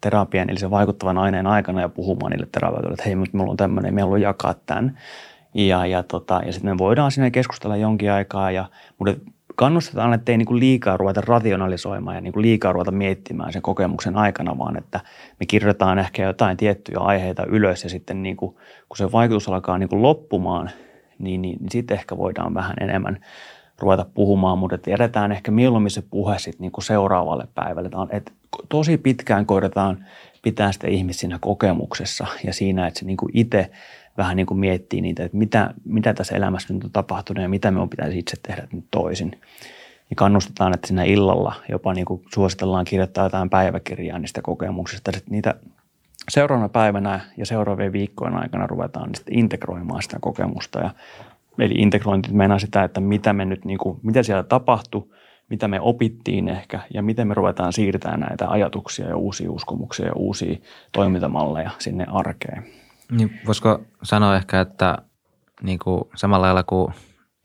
[0.02, 3.58] terapian, eli sen vaikuttavan aineen aikana ja puhumaan niille terapeuteille, että hei, mutta mulla on
[3.58, 4.98] tämmöinen, me haluan jakaa tämän.
[5.54, 8.66] Ja, ja, tota, ja sitten me voidaan siinä keskustella jonkin aikaa, ja,
[8.98, 9.14] mutta
[9.56, 14.58] kannustetaan, että ei niin liikaa ruveta rationalisoimaan ja niin liikaa ruveta miettimään sen kokemuksen aikana,
[14.58, 15.00] vaan että
[15.40, 18.56] me kirjoitetaan ehkä jotain tiettyjä aiheita ylös ja sitten niin kuin,
[18.90, 20.70] kun se vaikutus alkaa niin loppumaan–
[21.20, 23.20] niin, niin, niin sitten ehkä voidaan vähän enemmän
[23.80, 27.90] ruveta puhumaan, mutta että jätetään ehkä mieluummin se puhe sitten niin seuraavalle päivälle.
[27.94, 28.32] On, että
[28.70, 30.06] tosi pitkään koitetaan
[30.42, 33.72] pitää sitä ihmistä siinä kokemuksessa ja siinä, että se niin kuin itse
[34.18, 37.72] vähän niin kuin miettii niitä, että mitä, mitä tässä elämässä nyt on tapahtunut ja mitä
[37.72, 39.42] me on pitäisi itse tehdä nyt toisin.
[40.10, 45.32] Ja kannustetaan, että siinä illalla jopa niin kuin suositellaan kirjoittaa jotain päiväkirjaa niistä kokemuksista, että
[45.32, 45.56] niitä
[46.30, 50.80] seuraavana päivänä ja seuraavien viikkojen aikana ruvetaan sitten integroimaan sitä kokemusta.
[50.80, 50.90] Ja,
[51.60, 55.10] eli integrointi meinaa sitä, että mitä, me nyt, niin kuin, mitä siellä tapahtui,
[55.50, 60.14] mitä me opittiin ehkä ja miten me ruvetaan siirtämään näitä ajatuksia ja uusia uskomuksia ja
[60.16, 60.60] uusia
[60.92, 62.66] toimintamalleja sinne arkeen.
[63.12, 64.98] Niin, voisiko sanoa ehkä, että
[65.62, 66.94] niin kuin samalla lailla kuin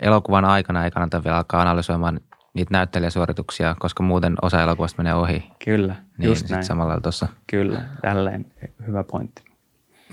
[0.02, 2.20] elokuvan aikana ei kannata vielä alkaa analysoimaan
[2.54, 5.50] niitä näyttelijäsuorituksia, koska muuten osa elokuvasta menee ohi.
[5.64, 6.64] Kyllä, niin, just näin.
[6.64, 7.28] samalla tuossa.
[7.46, 8.46] Kyllä, tälleen
[8.86, 9.42] hyvä pointti.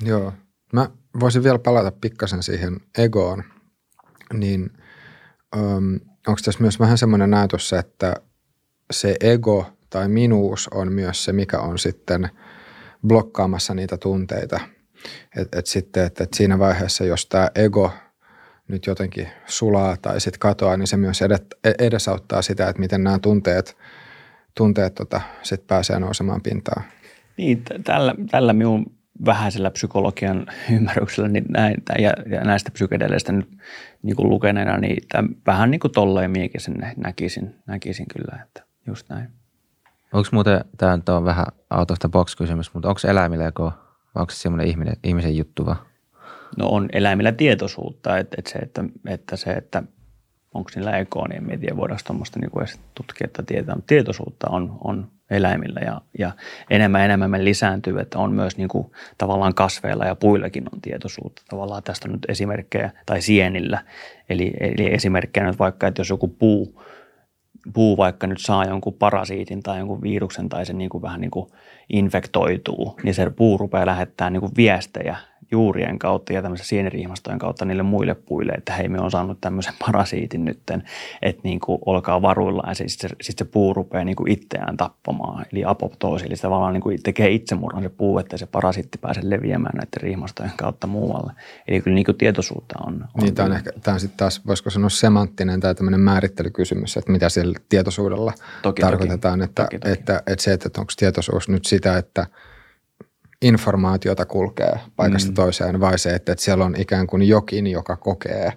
[0.05, 0.33] Joo.
[0.73, 3.43] Mä voisin vielä palata pikkasen siihen egoon.
[4.33, 4.69] Niin
[6.27, 8.15] onko tässä myös vähän semmoinen näytös, että
[8.91, 12.29] se ego tai minuus on myös se, mikä on sitten
[13.07, 14.59] blokkaamassa niitä tunteita.
[15.37, 17.91] Että et sitten, että et siinä vaiheessa, jos tämä ego–
[18.71, 23.19] nyt jotenkin sulaa tai sitten katoaa, niin se myös e-, edesauttaa sitä, että miten nämä
[23.19, 23.77] tunteet,
[24.57, 26.83] tunteet tota, sit pääsee nousemaan pintaan.
[27.37, 28.85] Niin, tällä, tällä minun
[29.25, 33.57] vähäisellä psykologian ymmärryksellä niin näin, ja, ja näistä psykedeleistä nyt
[34.03, 38.63] niin kuin lukeneena, niin tämän, vähän niin kuin tolleen miekin sen näkisin, näkisin kyllä, että
[38.87, 39.29] just näin.
[40.13, 41.45] Onko muuten, tämä on vähän
[41.77, 43.63] out of the box kysymys, mutta onko eläimillä joko,
[44.15, 45.77] vai onko se semmoinen ihminen, ihmisen juttu vaan?
[46.57, 49.83] no on eläimillä tietoisuutta, että, että se, että, että se, että
[50.53, 54.47] onko niillä ekoa, niin en tiedä, voidaanko tuommoista niin edes tutkia että tietää, mutta tietoisuutta
[54.49, 56.31] on, on eläimillä ja, ja
[56.69, 61.41] enemmän enemmän me lisääntyy, että on myös niin kuin, tavallaan kasveilla ja puillakin on tietoisuutta.
[61.49, 63.83] Tavallaan tästä on nyt esimerkkejä, tai sienillä,
[64.29, 66.83] eli, eli esimerkkejä nyt vaikka, että jos joku puu,
[67.73, 71.31] puu vaikka nyt saa jonkun parasiitin tai jonkun viruksen tai se niin kuin vähän niin
[71.31, 71.51] kuin
[71.89, 75.17] infektoituu, niin se puu rupeaa lähettää niin kuin viestejä
[75.51, 79.73] juurien kautta ja tämmöisen sienirihmastojen kautta niille muille puille, että hei me on saanut tämmöisen
[79.85, 80.83] parasiitin nytten,
[81.21, 84.77] että niin kuin olkaa varuilla ja sitten se, sit se puu rupeaa niin kuin itseään
[84.77, 88.97] tappamaan, eli apoptoosi, eli se tavallaan niin kuin tekee itsemurhan se puu, että se parasiitti
[88.97, 91.33] pääsee leviämään näiden rihmastojen kautta muualle.
[91.67, 92.93] Eli kyllä niin kuin tietoisuutta on.
[92.93, 96.97] on niin, tämä on, ehkä, tämä on sitten taas, voisiko sanoa semanttinen tai tämmöinen määrittelykysymys,
[96.97, 99.49] että mitä sillä tietoisuudella toki, tarkoitetaan, toki.
[99.49, 99.91] Että, toki, toki.
[99.93, 102.25] Että, että, että se, että onko tietoisuus nyt sitä, että–
[103.41, 105.35] informaatiota kulkee paikasta mm.
[105.35, 108.53] toiseen, vai se, että, että siellä on ikään kuin jokin, joka kokee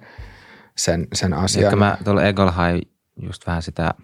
[0.77, 1.65] sen, sen asian.
[1.65, 2.83] Ehkä mä tuolla Egolla hain
[3.23, 3.95] just vähän sitä,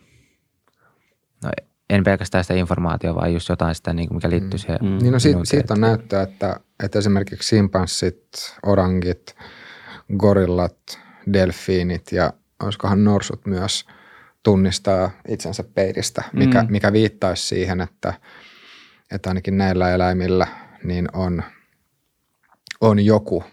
[1.44, 1.50] no
[1.90, 4.58] en pelkästään sitä informaatiota, vaan just jotain sitä, niin mikä liittyy mm.
[4.58, 4.78] siihen.
[4.82, 4.98] Mm.
[5.02, 8.22] Niin no siitä, siitä on näyttöä, että, että esimerkiksi simpanssit,
[8.66, 9.36] orangit,
[10.18, 10.98] gorillat,
[11.32, 13.84] delfiinit ja olisikohan norsut myös
[14.42, 16.72] tunnistaa itsensä peilistä, mikä, mm.
[16.72, 18.14] mikä viittaisi siihen, että–
[19.10, 20.46] että ainakin näillä eläimillä
[20.84, 21.42] niin on,
[22.80, 23.44] on joku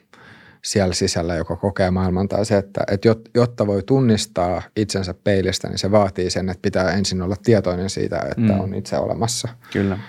[0.64, 5.78] siellä sisällä, joka kokee maailman, tai se, että, että jotta voi tunnistaa itsensä peilistä, niin
[5.78, 8.60] se vaatii sen, että pitää ensin olla tietoinen siitä, että mm.
[8.60, 9.48] on itse olemassa.
[9.74, 10.00] Kyllä.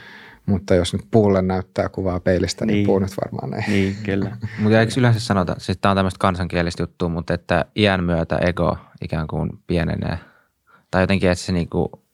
[0.46, 3.68] Mutta jos nyt puulle näyttää kuvaa peilistä, niin, niin puu nyt varmaan ei.
[3.68, 4.36] Niin, kyllä.
[4.60, 8.76] mutta eikö yleensä sanota, siis tämä on tämmöistä kansankielistä juttua, mutta että iän myötä ego
[9.02, 10.18] ikään kuin pienenee.
[10.90, 12.07] Tai jotenkin, että se niinku,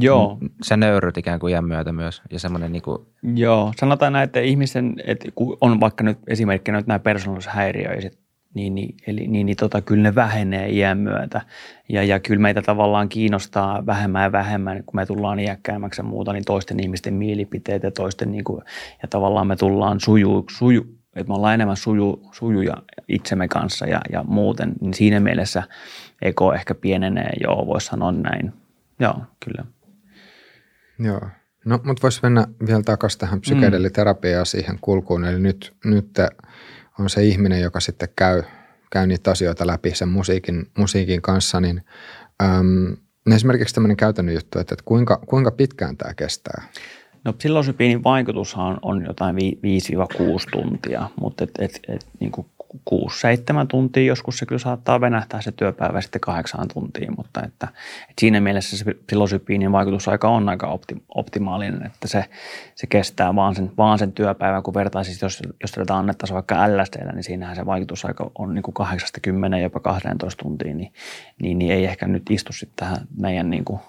[0.00, 0.38] Joo.
[0.62, 2.22] se nöyryt ikään kuin iän myötä myös.
[2.30, 6.86] Ja semmoinen niinku, Joo, sanotaan näin, että ihmisen, että kun on vaikka nyt esimerkkinä nyt
[6.86, 8.18] nämä persoonallisuushäiriöiset
[8.54, 11.40] niin, niin, eli, niin, niin tota, kyllä ne vähenee iän myötä.
[11.88, 16.32] Ja, ja kyllä meitä tavallaan kiinnostaa vähemmän ja vähemmän, kun me tullaan iäkkäämmäksi ja muuta,
[16.32, 18.62] niin toisten ihmisten mielipiteet ja toisten, niin kuin,
[19.02, 22.74] ja tavallaan me tullaan suju, suju että me ollaan enemmän suju, sujuja
[23.08, 25.62] itsemme kanssa ja, ja muuten, niin siinä mielessä
[26.22, 28.52] eko ehkä pienenee, joo, voisi sanoa näin.
[29.00, 29.64] Joo, kyllä.
[30.98, 31.20] Joo.
[31.64, 34.46] No, mutta voisi mennä vielä takaisin tähän psykedeliterapiaan mm.
[34.46, 35.24] siihen kulkuun.
[35.24, 36.18] Eli nyt, nyt
[36.98, 38.42] on se ihminen, joka sitten käy,
[38.92, 41.82] käy niitä asioita läpi sen musiikin, musiikin kanssa, niin
[42.42, 42.96] äm,
[43.34, 46.62] esimerkiksi tämmöinen käytännön juttu, että, että kuinka, kuinka pitkään tämä kestää?
[47.24, 49.38] No psilosybiinin vaikutushan on jotain 5-6
[50.52, 52.46] tuntia, mutta et, et, et, niin kuin
[52.90, 57.68] 6-7 tuntia, joskus se kyllä saattaa venähtää se työpäivä sitten kahdeksaan tuntiin, mutta että,
[58.02, 62.24] että siinä mielessä se psilosybiinin vaikutusaika on aika opti, optimaalinen, että se,
[62.74, 67.12] se kestää vaan sen, vaan sen työpäivän, kun vertaisi, jos, jos tätä annettaisiin vaikka LSDllä,
[67.12, 68.74] niin siinähän se vaikutusaika on niin kuin
[69.56, 70.92] 8-10 jopa 12 tuntiin, niin,
[71.42, 73.80] niin, niin ei ehkä nyt istu sitten tähän meidän niin kuin,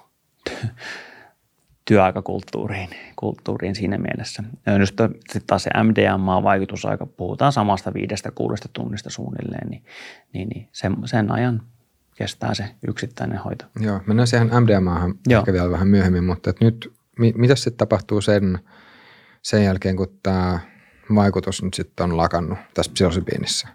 [1.90, 4.42] työaikakulttuuriin kulttuuriin siinä mielessä.
[4.66, 4.94] Ja just
[5.28, 9.84] sitten taas se MDMA-vaikutusaika, puhutaan samasta viidestä kuudesta tunnista suunnilleen, niin,
[10.32, 11.62] niin, niin sen, sen ajan
[12.14, 13.64] kestää se yksittäinen hoito.
[13.80, 15.38] Joo, mennään siihen MDMAhan Joo.
[15.38, 18.58] ehkä vielä vähän myöhemmin, mutta et nyt, mi, mitä sitten tapahtuu sen,
[19.42, 20.60] sen jälkeen, kun tämä
[21.14, 23.68] vaikutus nyt sitten on lakannut tässä psilosybiinissä?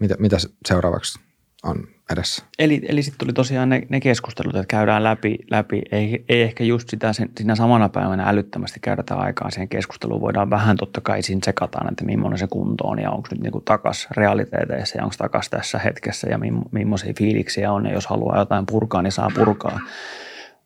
[0.00, 0.36] Mitä, mitä
[0.68, 1.20] seuraavaksi
[1.62, 2.44] on edessä.
[2.58, 6.64] Eli, eli sitten tuli tosiaan ne, ne keskustelut, että käydään läpi, läpi ei, ei ehkä
[6.64, 10.20] just sitä sen, siinä samana päivänä älyttömästi käydä aikaa siihen keskusteluun.
[10.20, 13.60] Voidaan vähän totta kai siinä sekataan, että millainen se kunto on ja onko nyt niinku
[13.60, 16.38] takas realiteeteissa ja onko takas tässä hetkessä ja
[16.72, 19.80] millaisia fiiliksiä on ja jos haluaa jotain purkaa, niin saa purkaa.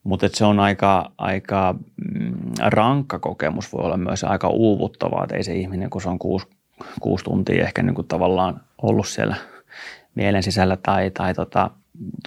[0.05, 1.75] Mutta se on aika, aika
[2.15, 6.19] mm, rankka kokemus, voi olla myös aika uuvuttavaa, että ei se ihminen, kun se on
[6.19, 6.47] kuusi,
[7.01, 9.37] kuusi tuntia ehkä niin kuin tavallaan ollut siellä–
[10.15, 11.71] mielen sisällä tai, tai tota,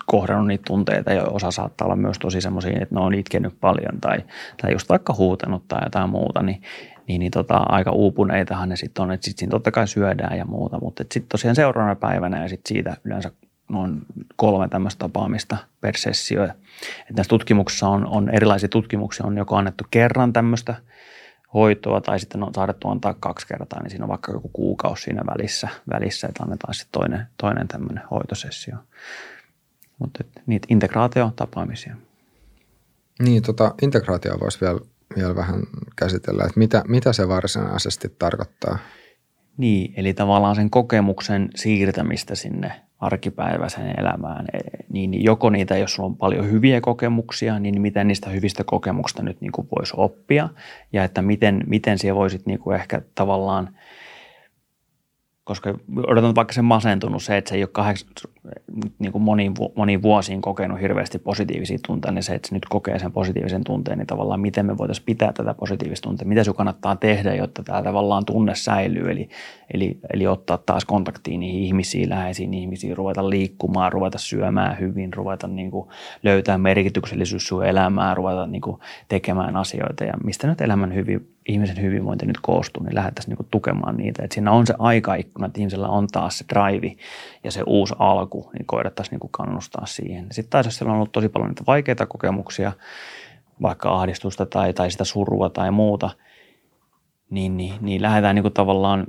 [0.06, 4.02] kohdannut niitä tunteita, ja osa saattaa olla myös tosi semmoisia, että ne on itkenyt paljon
[4.02, 4.18] tai,
[4.62, 6.62] tai just vaikka huutanut tai jotain muuta, niin,
[7.08, 10.80] niin, niin tota, aika uupuneitahan ne sitten on, että sitten totta kai syödään ja muuta,
[10.80, 13.32] mutta sitten tosiaan seuraavana päivänä ja sitten siitä yleensä
[13.70, 14.02] noin
[14.36, 16.44] kolme tämmöistä tapaamista per sessio.
[16.44, 16.56] Että
[17.16, 20.76] näissä tutkimuksissa on, on erilaisia tutkimuksia, on joko annettu kerran tämmöistä–
[21.56, 25.22] hoitoa tai sitten on saadettu antaa kaksi kertaa, niin siinä on vaikka joku kuukausi siinä
[25.26, 28.76] välissä, välissä että annetaan sitten toinen, toinen tämmöinen hoitosessio.
[30.00, 31.96] Mutta niitä integraatiotapaamisia.
[33.20, 34.80] Niin, tota, integraatio voisi vielä,
[35.16, 35.62] vielä vähän
[35.96, 38.78] käsitellä, että mitä, mitä se varsinaisesti tarkoittaa?
[39.58, 46.08] Niin, eli tavallaan sen kokemuksen siirtämistä sinne arkipäiväiseen elämään, e, niin joko niitä, jos sulla
[46.08, 50.50] on paljon hyviä kokemuksia, niin miten niistä hyvistä kokemuksista nyt niin kuin voisi oppia?
[50.94, 53.70] Ja että miten, miten siellä voisit niin kuin ehkä tavallaan–
[55.46, 55.74] koska
[56.08, 58.10] odotan vaikka sen masentunut se, että se ei ole kahdeksan,
[59.00, 63.00] niin kuin moniin, moniin vuosiin kokenut hirveästi positiivisia tunteita, niin se, että se nyt kokee
[63.00, 66.96] sen positiivisen tunteen, niin tavallaan miten me voitaisiin pitää tätä positiivista tuntea, mitä sun kannattaa
[66.96, 69.30] tehdä, jotta tämä tavallaan tunne säilyy, eli,
[69.74, 75.48] eli, eli ottaa taas kontaktiin niihin ihmisiin, läheisiin ihmisiin, ruveta liikkumaan, ruveta syömään hyvin, ruveta
[75.48, 75.90] niin kuin
[76.24, 78.78] löytää merkityksellisyys sun elämään, ruveta niin kuin
[79.08, 80.04] tekemään asioita.
[80.04, 84.24] Ja mistä nyt elämän hyvin, ihmisen hyvinvointi nyt koostuu, niin lähdettäisiin niin tukemaan niitä.
[84.24, 86.96] Että siinä on se aikaikkuna, että ihmisellä on taas se drive
[87.44, 90.28] ja se uusi alku, niin koetettaisiin niin kannustaa siihen.
[90.32, 92.72] Sitten taas jos siellä on ollut tosi paljon niitä vaikeita kokemuksia,
[93.62, 96.10] vaikka ahdistusta tai, tai sitä surua tai muuta,
[97.30, 99.08] niin, niin, niin lähdetään niin kuin tavallaan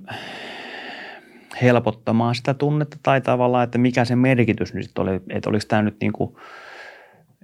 [1.63, 5.97] helpottamaan sitä tunnetta tai tavallaan, että mikä se merkitys nyt oli, että oliko tämä nyt
[6.01, 6.37] niin kuin–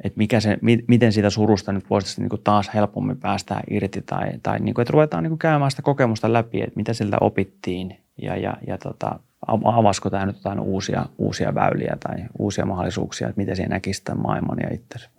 [0.05, 4.33] että mikä se, miten siitä surusta nyt voisi niin kuin taas helpommin päästä irti tai,
[4.43, 7.97] tai niin kuin, että ruvetaan niin kuin käymään sitä kokemusta läpi, että mitä siltä opittiin
[8.23, 9.21] ja, ja, ja tota,
[9.65, 14.23] avasko tämä nyt jotain uusia, uusia väyliä tai uusia mahdollisuuksia, että miten siinä näkisi tämän
[14.23, 15.11] maailman ja itsensä.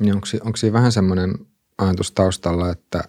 [0.00, 1.34] Niin onko, onko siinä vähän semmoinen
[1.78, 3.04] ajatus taustalla, että,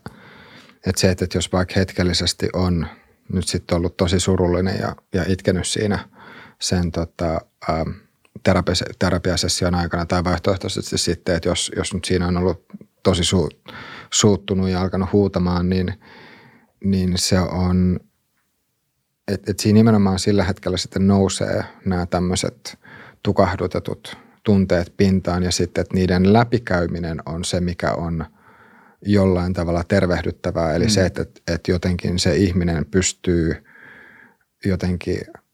[0.88, 2.88] että se, että jos vaikka hetkellisesti on
[3.34, 6.00] nyt sitten ollut tosi surullinen ja, ja itkenyt siinä
[6.60, 7.90] sen tota, ähm,
[9.00, 12.66] terapiasession aikana tai vaihtoehtoisesti sitten, että jos, jos nyt siinä on ollut
[13.04, 13.50] tosi su,
[14.14, 15.94] suuttunut ja alkanut huutamaan, niin,
[16.84, 18.00] niin se on,
[19.28, 22.80] että et siinä nimenomaan sillä hetkellä sitten nousee nämä tämmöiset
[23.24, 28.26] tukahdutetut tunteet pintaan ja sitten, että niiden läpikäyminen on se, mikä on
[29.02, 30.76] jollain tavalla tervehdyttävää.
[30.76, 30.90] Eli mm.
[30.90, 33.64] se, että, että jotenkin se ihminen pystyy
[34.66, 35.18] jotenkin–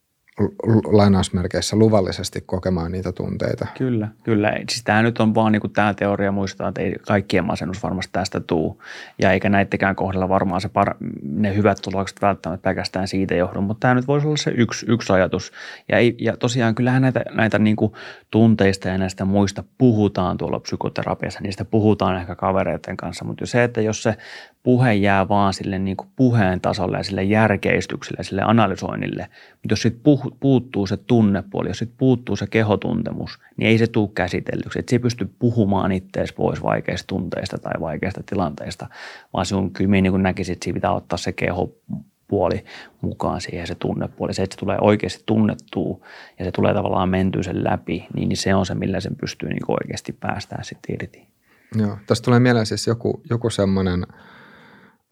[0.85, 3.67] lainausmerkeissä luvallisesti kokemaan niitä tunteita.
[3.77, 4.53] Kyllä, kyllä.
[4.69, 8.11] Siis tämä nyt on vaan niin kuin tämä teoria muistaa, että ei kaikkien masennus varmasti
[8.11, 8.81] tästä tuu.
[9.19, 13.79] Ja eikä näittekään kohdalla varmaan se par, ne hyvät tulokset välttämättä pelkästään siitä johdu, mutta
[13.79, 15.51] tämä nyt voisi olla se yksi, yksi ajatus.
[15.89, 17.93] Ja, ei, ja tosiaan kyllähän näitä, näitä niin kuin
[18.31, 23.81] tunteista ja näistä muista puhutaan tuolla psykoterapiassa, niistä puhutaan ehkä kavereiden kanssa, mutta se, että
[23.81, 24.15] jos se
[24.63, 29.27] puhe jää vaan sille niin kuin puheen tasolle ja sille järkeistykselle sille analysoinnille.
[29.51, 34.09] Mutta jos sitten puuttuu se tunnepuoli, jos sitten puuttuu se kehotuntemus, niin ei se tule
[34.15, 34.79] käsitellyksi.
[34.79, 38.87] Et se ei pysty puhumaan itseäsi pois vaikeista tunteista tai vaikeista tilanteista,
[39.33, 42.65] vaan sinun kyllä niin kuin näkisit, että pitää ottaa se kehopuoli
[43.01, 44.33] mukaan siihen se tunnepuoli.
[44.33, 45.99] Se, että se tulee oikeasti tunnettua
[46.39, 49.49] ja se tulee tavallaan mentyä sen läpi, niin, niin se on se, millä sen pystyy
[49.49, 51.27] niin oikeasti päästään sitten irti.
[51.75, 54.05] Joo, tästä tulee mieleen siis joku, joku semmoinen–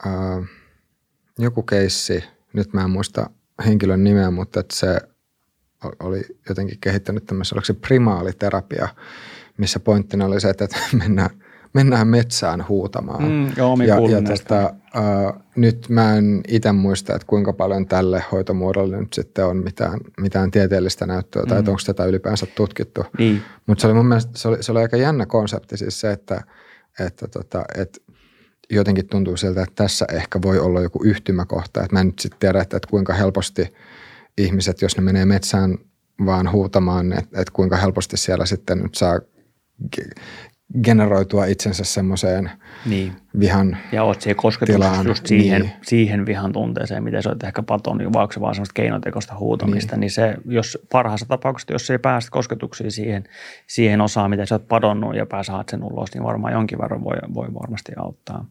[0.06, 0.44] ää,
[1.40, 2.24] joku keissi,
[2.54, 3.30] nyt mä en muista
[3.66, 5.02] henkilön nimeä, mutta että se
[6.00, 8.88] oli jotenkin kehittänyt tämmöisen, oliko se primaaliterapia,
[9.58, 10.68] missä pointtina oli se, että
[11.04, 11.30] mennään,
[11.74, 13.24] mennään metsään huutamaan.
[13.24, 18.24] Mm, joo, ja, ja tota, uh, nyt mä en itse muista, että kuinka paljon tälle
[18.32, 21.50] hoitomuodolle nyt sitten on mitään, mitään tieteellistä näyttöä, mm.
[21.50, 23.06] tai onko tätä ylipäänsä tutkittu.
[23.18, 23.42] Niin.
[23.66, 26.44] Mutta se oli mun mielestä, se oli, se oli aika jännä konsepti siis se, että,
[27.00, 28.00] että, tota, että
[28.70, 31.84] jotenkin tuntuu siltä, että tässä ehkä voi olla joku yhtymäkohta.
[31.84, 33.74] Että mä en nyt sitten tiedä, että, kuinka helposti
[34.38, 35.78] ihmiset, jos ne menee metsään
[36.26, 39.20] vaan huutamaan, että, että kuinka helposti siellä sitten nyt saa
[40.84, 42.52] generoitua itsensä semmoiseen
[42.86, 43.14] niin.
[43.40, 45.72] vihan Ja oot siihen kosketuksessa just siihen, niin.
[45.82, 49.96] siihen vihan tunteeseen, miten se on ehkä paton, niin vaikka se vaan semmoista keinotekoista huutamista,
[49.96, 50.00] niin.
[50.00, 53.24] niin se, jos parhaassa tapauksessa, jos ei päästä kosketuksiin siihen,
[53.68, 57.18] siihen osaan, miten sä oot padonnut ja pääsät sen ulos, niin varmaan jonkin verran voi,
[57.34, 58.46] voi varmasti auttaa.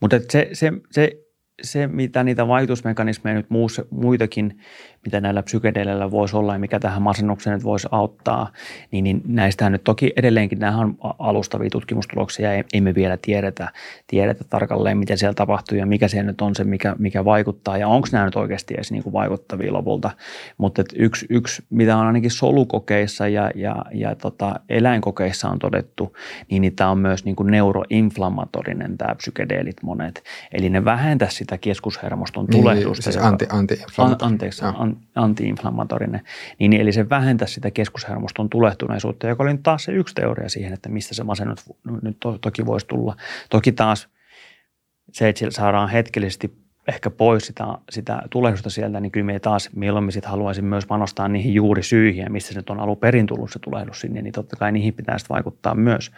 [0.00, 1.22] Mutta se, se, se,
[1.62, 4.60] se, mitä niitä vaikutusmekanismeja nyt muussa, muitakin,
[5.04, 8.52] mitä näillä psykedeleillä voisi olla ja mikä tähän masennukseen nyt voisi auttaa,
[8.90, 13.68] niin, niin näistähän nyt toki edelleenkin nämä on alustavia tutkimustuloksia ja emme vielä tiedetä,
[14.06, 17.88] tiedetä tarkalleen, mitä siellä tapahtuu ja mikä se nyt on se, mikä, mikä vaikuttaa ja
[17.88, 20.10] onko nämä nyt oikeasti edes niin kuin vaikuttavia lopulta.
[20.58, 26.16] Mutta yksi, yksi, mitä on ainakin solukokeissa ja, ja, ja tota, eläinkokeissa on todettu,
[26.50, 30.24] niin, niin tämä on myös niin kuin neuroinflammatorinen tämä psykedeelit monet.
[30.52, 33.10] Eli ne vähentää sitä keskushermoston niin, tulehdusta.
[33.10, 36.20] Niin, siis anti, anti, an, anteeksi, an, antiinflammatorinen.
[36.58, 40.88] Niin, eli se vähentää sitä keskushermoston tulehtuneisuutta, joka oli taas se yksi teoria siihen, että
[40.88, 41.72] mistä se masennus
[42.02, 43.16] nyt to, toki voisi tulla.
[43.50, 44.08] Toki taas
[45.12, 50.12] se, että saadaan hetkellisesti ehkä pois sitä, sitä tulehdusta sieltä, niin kyllä me taas mieluummin
[50.12, 54.00] sit haluaisin myös panostaa niihin juuri syihin, missä se on alun perin tullut se tulehdus
[54.00, 56.10] sinne, niin totta kai niihin pitää vaikuttaa myös.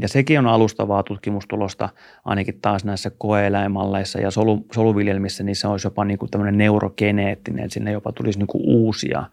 [0.00, 1.88] Ja sekin on alustavaa tutkimustulosta,
[2.24, 7.70] ainakin taas näissä koeeläimalleissa ja solu, soluviljelmissä, niin se olisi jopa niin kuin tämmöinen neurogeneettinen,
[7.70, 9.24] sinne jopa tulisi niin kuin uusia,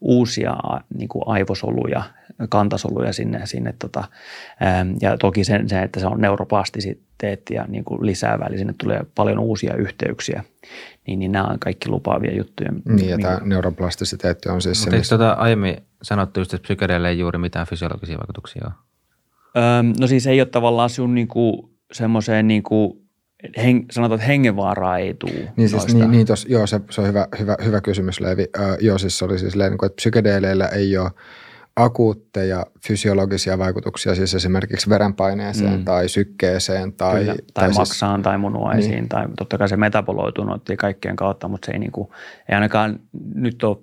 [0.00, 0.56] uusia
[0.94, 2.02] niin kuin aivosoluja,
[2.48, 4.04] kantasoluja sinne, sinne tota,
[5.00, 9.38] ja toki sen, se, että se on neuroplastisiteettia niin kuin lisäävä, eli sinne tulee paljon
[9.38, 10.44] uusia yhteyksiä,
[11.06, 12.72] niin, niin nämä on kaikki lupaavia juttuja.
[12.84, 14.96] Niin, ja tämä neuroplastisiteetti on siis Mutta se.
[14.96, 18.74] Eikö tuota aiemmin sanottu just, että psykedeille ei juuri mitään fysiologisia vaikutuksia ole?
[19.56, 23.07] Öö, no siis ei ole tavallaan sun niinku semmoiseen niinku
[23.56, 25.52] hen, sanotaan, että hengenvaaraa ei tule.
[25.56, 28.46] Niin, siis, niin, niin tos, joo, se, se on hyvä, hyvä, hyvä kysymys, Leevi.
[28.58, 31.10] Öö, joo, siis se oli siis niin että psykedeleillä ei ole
[31.76, 35.84] akuutteja fysiologisia vaikutuksia, siis esimerkiksi verenpaineeseen mm.
[35.84, 39.08] tai sykkeeseen tai, Kyllä, tai, tai siis- maksaan siis, tai munuaisiin niin.
[39.08, 42.08] tai totta kai se metaboloituu noiden kaikkien kautta, mutta se ei, niin kuin,
[42.48, 43.00] ei ainakaan
[43.34, 43.78] nyt ole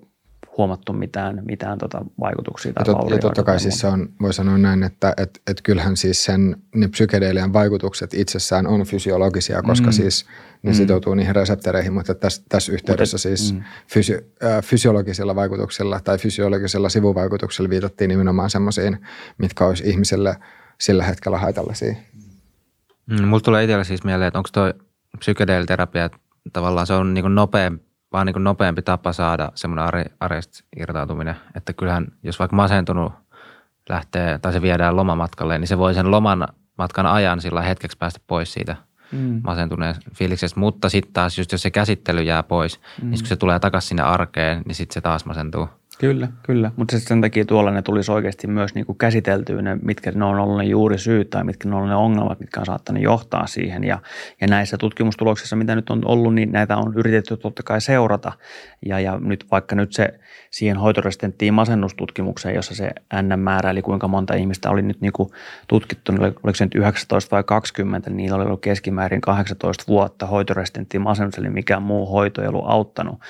[0.58, 4.34] huomattu mitään, mitään tota vaikutuksia tai ja, tot, ja totta kai siis se on, voi
[4.34, 9.86] sanoa näin, että et, et kyllähän siis sen, ne psykedeelian vaikutukset itsessään on fysiologisia, koska
[9.86, 9.92] mm.
[9.92, 10.26] siis
[10.62, 10.74] ne mm.
[10.74, 13.62] sitoutuu niihin reseptoreihin, mutta tässä, tässä yhteydessä mutta, siis mm.
[13.88, 18.98] fysio, äh, fysiologisilla vaikutuksilla tai fysiologisilla sivuvaikutuksilla viitattiin nimenomaan semmoisiin,
[19.38, 20.36] mitkä olisi ihmiselle
[20.80, 21.94] sillä hetkellä haitallisia.
[23.06, 24.72] Mm, mulla tulee itsellä siis mieleen, että onko tuo
[25.18, 26.10] psykedeeliterapia
[26.52, 27.85] tavallaan se on niin nopeampi
[28.16, 31.36] vaan niin nopeampi tapa saada semmoinen arjesta irtautuminen.
[31.54, 33.12] Että kyllähän, jos vaikka masentunut
[33.88, 36.48] lähtee tai se viedään lomamatkalle, niin se voi sen loman
[36.78, 38.76] matkan ajan sillä hetkeksi päästä pois siitä
[39.12, 39.40] mm.
[39.44, 40.60] masentuneen fiiliksestä.
[40.60, 43.10] Mutta sitten taas just jos se käsittely jää pois, niin mm.
[43.10, 45.68] niin kun se tulee takaisin sinne arkeen, niin sitten se taas masentuu.
[45.98, 46.70] Kyllä, kyllä.
[46.76, 50.38] Mutta sen takia tuolla ne tulisi oikeasti myös niin kuin käsiteltyä, ne, mitkä ne on
[50.38, 53.46] ollut ne juuri syyt tai mitkä ne on ollut ne ongelmat, mitkä on saattanut johtaa
[53.46, 53.84] siihen.
[53.84, 53.98] Ja,
[54.40, 58.32] ja näissä tutkimustuloksissa, mitä nyt on ollut, niin näitä on yritetty totta kai seurata.
[58.86, 60.08] Ja, ja nyt vaikka nyt se
[60.50, 62.90] siihen hoitoresistenttiin masennustutkimukseen, jossa se
[63.22, 65.28] N-määrä, eli kuinka monta ihmistä oli nyt niin kuin
[65.68, 70.26] tutkittu, niin oliko se nyt 19 vai 20, niin niillä oli ollut keskimäärin 18 vuotta
[70.26, 73.20] hoitoresistenttiin masennus, eli mikään muu hoito ei ollut auttanut,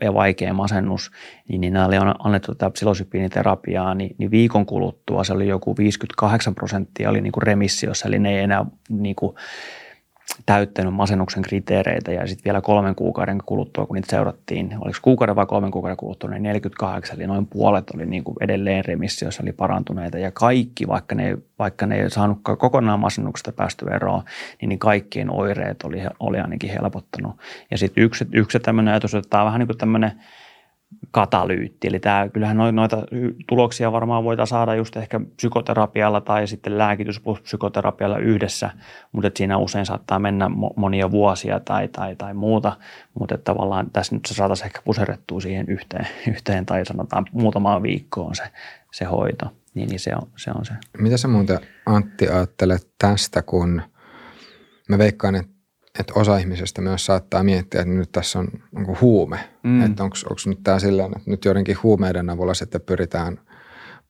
[0.00, 1.10] ja vaikea masennus,
[1.48, 5.76] niin, niin nämä oli on annettu tätä psilosypiiniterapiaa, niin, niin viikon kuluttua se oli joku
[5.76, 9.36] 58 prosenttia oli niin kuin remissiossa, eli ne ei enää niin kuin
[10.46, 15.46] täyttänyt masennuksen kriteereitä ja sitten vielä kolmen kuukauden kuluttua, kun niitä seurattiin, oliko kuukauden vai
[15.46, 20.18] kolmen kuukauden kuluttua, niin 48, eli noin puolet oli niin kuin edelleen remissiossa, eli parantuneita
[20.18, 24.22] ja kaikki, vaikka ne, vaikka ne ei saanut kokonaan masennuksesta päästy eroon,
[24.60, 27.36] niin, niin kaikkien oireet oli, oli ainakin helpottanut.
[27.70, 30.12] Ja sitten yksi, yksi tämmöinen ajatus, että tämä on vähän niin kuin tämmöinen–
[31.10, 31.88] katalyytti.
[31.88, 33.02] Eli tämä, kyllähän noita
[33.48, 38.70] tuloksia varmaan voidaan saada just ehkä psykoterapialla tai sitten lääkitys plus psykoterapialla yhdessä,
[39.12, 42.76] mutta siinä usein saattaa mennä monia vuosia tai, tai, tai muuta,
[43.18, 48.34] mutta tavallaan tässä nyt se saataisiin ehkä puserrettua siihen yhteen, yhteen tai sanotaan muutamaan viikkoon
[48.34, 48.44] se,
[48.92, 49.46] se hoito.
[49.74, 50.72] Niin, niin se, on, se on se.
[50.98, 53.82] Mitä sä muuten Antti ajattelet tästä, kun
[54.88, 55.59] mä veikkaan, että
[55.98, 59.38] että osa ihmisistä myös saattaa miettiä, että nyt tässä on onko huume.
[59.62, 59.82] Mm.
[59.82, 60.16] Että onko
[60.46, 63.40] nyt tämä silleen, että nyt joidenkin huumeiden avulla sitten pyritään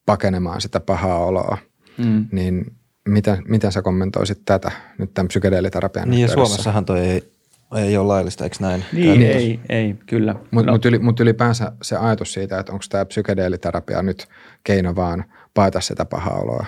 [0.06, 1.58] pakenemaan sitä pahaa oloa.
[1.98, 2.26] Mm.
[2.32, 2.76] Niin
[3.08, 7.32] miten, miten sä kommentoisit tätä nyt tämän psykedeeliterapian Niin ja Suomessahan toi ei,
[7.76, 8.84] ei ole laillista, eikö näin?
[8.92, 10.34] Niin, ei, ei, kyllä.
[10.50, 14.28] Mutta mut yli, mut ylipäänsä se ajatus siitä, että onko tämä psykedeeliterapia nyt
[14.64, 15.24] keino vaan
[15.54, 16.66] paeta sitä pahaa oloa?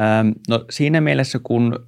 [0.00, 1.86] Ähm, no siinä mielessä, kun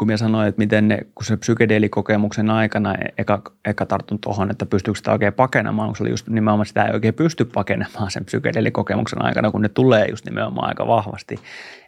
[0.00, 4.66] kun minä sanoin, että miten ne, kun se psykedeelikokemuksen aikana eka, eka tartun tuohon, että
[4.66, 8.24] pystyykö sitä oikein pakenemaan, kun se oli just nimenomaan sitä ei oikein pysty pakenemaan sen
[8.24, 11.36] psykedeelikokemuksen aikana, kun ne tulee just nimenomaan aika vahvasti.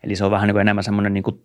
[0.05, 1.41] Eli se on vähän niin kuin enemmän semmoinen niin kuin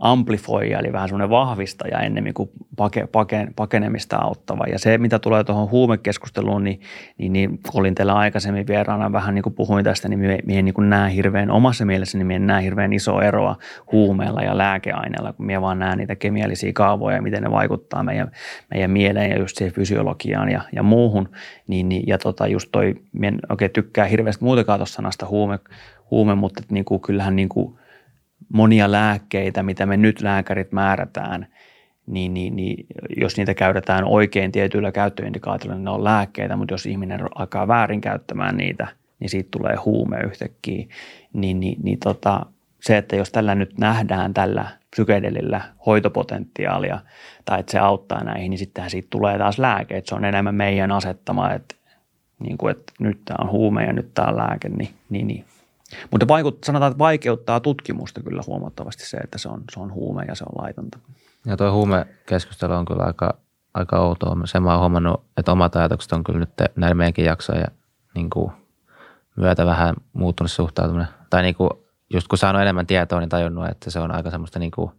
[0.00, 4.64] amplifoija, eli vähän semmoinen vahvistaja ennemmin kuin pake, pake, pakenemista auttava.
[4.72, 6.80] Ja se, mitä tulee tuohon huumekeskusteluun, niin,
[7.18, 10.74] niin, niin olin teillä aikaisemmin vieraana vähän niin kuin puhuin tästä, niin minä en niin
[10.78, 13.56] näe hirveän, omassa mielessäni minä en näe hirveän iso eroa
[13.92, 18.30] huumeella ja lääkeaineella, kun minä vaan näen niitä kemiallisia kaavoja ja miten ne vaikuttaa meidän,
[18.70, 21.28] meidän mieleen ja just siihen fysiologiaan ja, ja muuhun.
[21.68, 25.58] Niin, niin, ja tota just toi, minä en oikein tykkää hirveästi muutenkaan tuossa sanasta huume,
[26.10, 27.74] huume mutta niin kuin, kyllähän niin kuin–
[28.52, 31.46] monia lääkkeitä, mitä me nyt lääkärit määrätään,
[32.06, 32.86] niin, niin, niin
[33.16, 38.00] jos niitä käytetään oikein tietyillä käyttöindikaatioilla, niin ne on lääkkeitä, mutta jos ihminen alkaa väärin
[38.00, 38.88] käyttämään niitä,
[39.20, 40.86] niin siitä tulee huume yhtäkkiä.
[41.32, 42.46] Niin, niin, niin tota,
[42.80, 46.98] se, että jos tällä nyt nähdään tällä psykedelillä hoitopotentiaalia
[47.44, 49.96] tai että se auttaa näihin, niin sittenhän siitä tulee taas lääke.
[49.96, 51.74] Että se on enemmän meidän asettama, että,
[52.38, 55.44] niin kuin, että nyt tämä on huume ja nyt tämä on lääke, niin, niin, niin
[56.10, 60.24] mutta vaikut, sanotaan, että vaikeuttaa tutkimusta kyllä huomattavasti se, että se on, se on huume
[60.28, 60.98] ja se on laitonta.
[61.46, 63.38] Ja tuo huumekeskustelu on kyllä aika,
[63.74, 64.36] aika outoa.
[64.44, 67.66] Sen mä oon huomannut, että omat ajatukset on kyllä nyt näillä meidänkin jaksoja
[68.14, 68.52] niin kuin
[69.36, 71.08] myötä vähän muuttunut suhtautuminen.
[71.30, 71.70] Tai niin kuin,
[72.12, 74.90] just kun saanut enemmän tietoa, niin tajunnut, että se on aika semmoista niin kuin,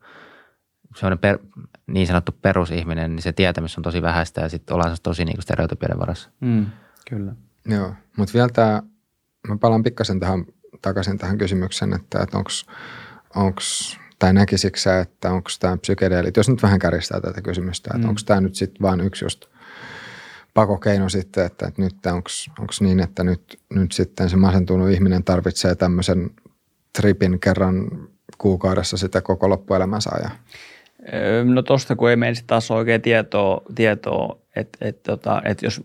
[0.95, 1.39] semmoinen per,
[1.87, 5.99] niin sanottu perusihminen, niin se tietämys on tosi vähäistä ja sitten ollaan tosi niin stereotypioiden
[5.99, 6.29] varassa.
[6.39, 6.65] Mm,
[7.09, 7.35] kyllä.
[7.65, 8.83] Joo, mutta vielä tämä,
[9.47, 10.45] mä palaan pikkasen tähän
[10.82, 12.38] takaisin tähän kysymykseen, että, että
[13.36, 13.61] onko
[14.19, 18.09] tai näkisikö että onko tämä psykedeelit, jos nyt vähän kärjistää tätä kysymystä, että mm.
[18.09, 19.45] onko tämä nyt sitten vain yksi just
[20.53, 25.75] pakokeino sitten, että, että nyt onko niin, että nyt, nyt sitten se masentunut ihminen tarvitsee
[25.75, 26.29] tämmöisen
[26.97, 27.88] tripin kerran
[28.38, 30.32] kuukaudessa sitä koko loppuelämänsä ajan?
[31.53, 35.84] No tuosta kun ei mene taas oikein tietoa, tietoa että, että, tota, että jos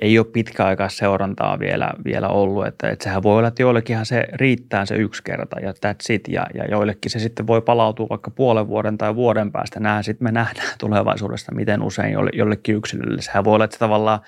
[0.00, 4.24] ei ole pitkäaikaa seurantaa vielä, vielä ollut, että, että sehän voi olla, että joillekinhan se
[4.32, 8.30] riittää se yksi kerta ja that's it, ja, ja joillekin se sitten voi palautua vaikka
[8.30, 9.80] puolen vuoden tai vuoden päästä.
[9.80, 13.22] Nämä sitten me nähdään tulevaisuudessa, miten usein jollekin yksilölle.
[13.22, 14.20] Sehän voi olla, että se tavallaan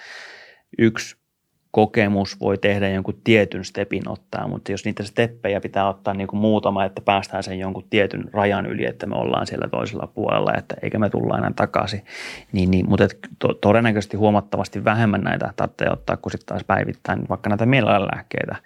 [0.79, 1.17] yksi
[1.71, 6.41] kokemus voi tehdä jonkun tietyn stepin ottaa, mutta jos niitä steppejä pitää ottaa niin kuin
[6.41, 10.75] muutama, että päästään sen jonkun tietyn rajan yli, että me ollaan siellä toisella puolella, että
[10.83, 12.05] eikä me tulla enää takaisin,
[12.53, 13.09] niin, niin mutta
[13.39, 18.57] to, todennäköisesti huomattavasti vähemmän näitä tarvitsee ottaa kuin sitten taas päivittäin vaikka näitä mielenlääkkeitä.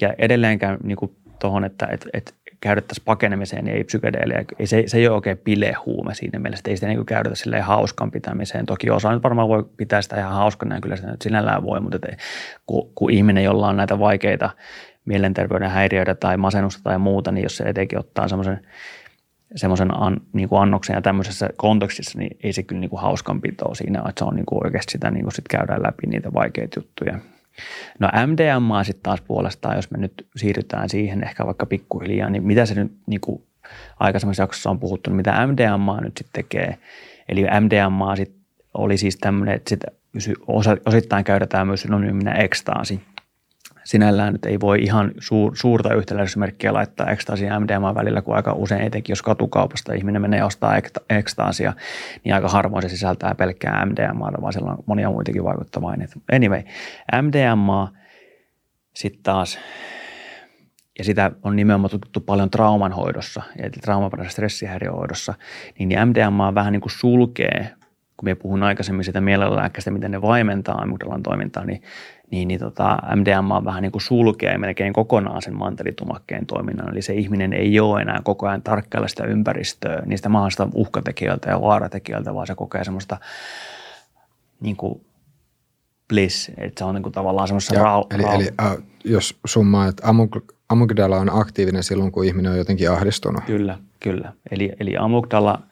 [0.00, 4.84] Ja edelleenkään niin kuin tuohon, että et, et käytettäisiin pakenemiseen, niin ei psykedeeliä, ei, se,
[4.86, 8.66] se ei ole oikein bilehuume siinä mielessä, että ei sitä niin käytetä silleen hauskan pitämiseen.
[8.66, 11.80] Toki osa nyt varmaan voi pitää sitä ihan hauskana ja kyllä sitä nyt sinällään voi,
[11.80, 12.22] mutta että
[12.66, 14.50] kun, kun ihminen, jolla on näitä vaikeita
[15.04, 18.60] mielenterveyden häiriöitä tai masennusta tai muuta, niin jos se etenkin ottaa semmoisen
[19.56, 23.74] semmoisen an, niin kuin annoksen ja tämmöisessä kontekstissa, niin ei se kyllä niin kuin hauskanpitoa
[23.74, 26.80] siinä, että se on niin kuin oikeasti sitä niin kuin sit käydään läpi niitä vaikeita
[26.80, 27.18] juttuja.
[27.98, 32.66] No MDMA sitten taas puolestaan, jos me nyt siirrytään siihen ehkä vaikka pikkuhiljaa, niin mitä
[32.66, 33.42] se nyt niin kuin
[34.00, 36.78] aikaisemmassa jaksossa on puhuttu, niin mitä MDMA nyt sitten tekee.
[37.28, 38.32] Eli MDMA sit
[38.74, 39.80] oli siis tämmöinen, että sit
[40.86, 43.00] osittain käytetään myös synonyyminä ekstaasi
[43.90, 48.52] sinällään nyt ei voi ihan suur, suurta yhtäläisyysmerkkiä laittaa ekstaasia ja MDMA välillä, kun aika
[48.52, 50.74] usein etenkin, jos katukaupasta ihminen menee ostaa
[51.10, 51.72] ekstaasia,
[52.24, 56.20] niin aika harvoin se sisältää pelkkää MDMA, vaan siellä on monia muitakin vaikuttavia aineita.
[56.32, 56.62] Anyway,
[57.22, 57.92] MDMA
[58.94, 59.58] sitten taas,
[60.98, 65.34] ja sitä on nimenomaan tutkittu paljon traumanhoidossa, eli traumaperäisessä stressihäiriöhoidossa,
[65.78, 67.70] niin MDMA vähän niin kuin sulkee
[68.20, 71.82] kun me puhun aikaisemmin sitä mielenlääkkeestä, miten ne vaimentaa amygdalan toimintaa, niin
[72.30, 76.92] niin, niin tota, MDMA vähän niin kuin sulkee melkein kokonaan sen mantelitumakkeen toiminnan.
[76.92, 81.60] Eli se ihminen ei ole enää koko ajan tarkkailla sitä ympäristöä, niistä mahdollisista uhkatekijöiltä ja
[81.60, 83.16] vaaratekijöiltä, vaan se kokee semmoista
[84.60, 85.00] niin kuin
[86.08, 90.02] bliss, että se on niin kuin tavallaan semmoisessa rau- Eli, eli äh, jos summaa, että
[90.68, 93.44] amygdala on aktiivinen silloin, kun ihminen on jotenkin ahdistunut.
[93.44, 94.32] Kyllä, kyllä.
[94.50, 95.62] Eli, eli amygdala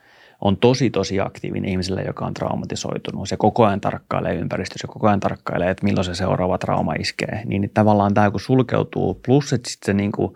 [0.41, 3.29] on tosi tosi aktiivinen ihmiselle, joka on traumatisoitunut.
[3.29, 7.43] Se koko ajan tarkkailee ympäristössä, koko ajan tarkkailee, että milloin se seuraava trauma iskee.
[7.45, 10.35] Niin tavallaan tämä kun sulkeutuu, plus että sitten se niin kuin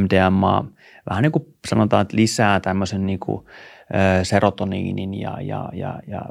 [0.00, 0.64] MDMA
[1.10, 3.46] vähän niin kuin sanotaan, että lisää tämmöisen niin kuin
[4.22, 6.22] serotoniinin ja, ja, ja, ja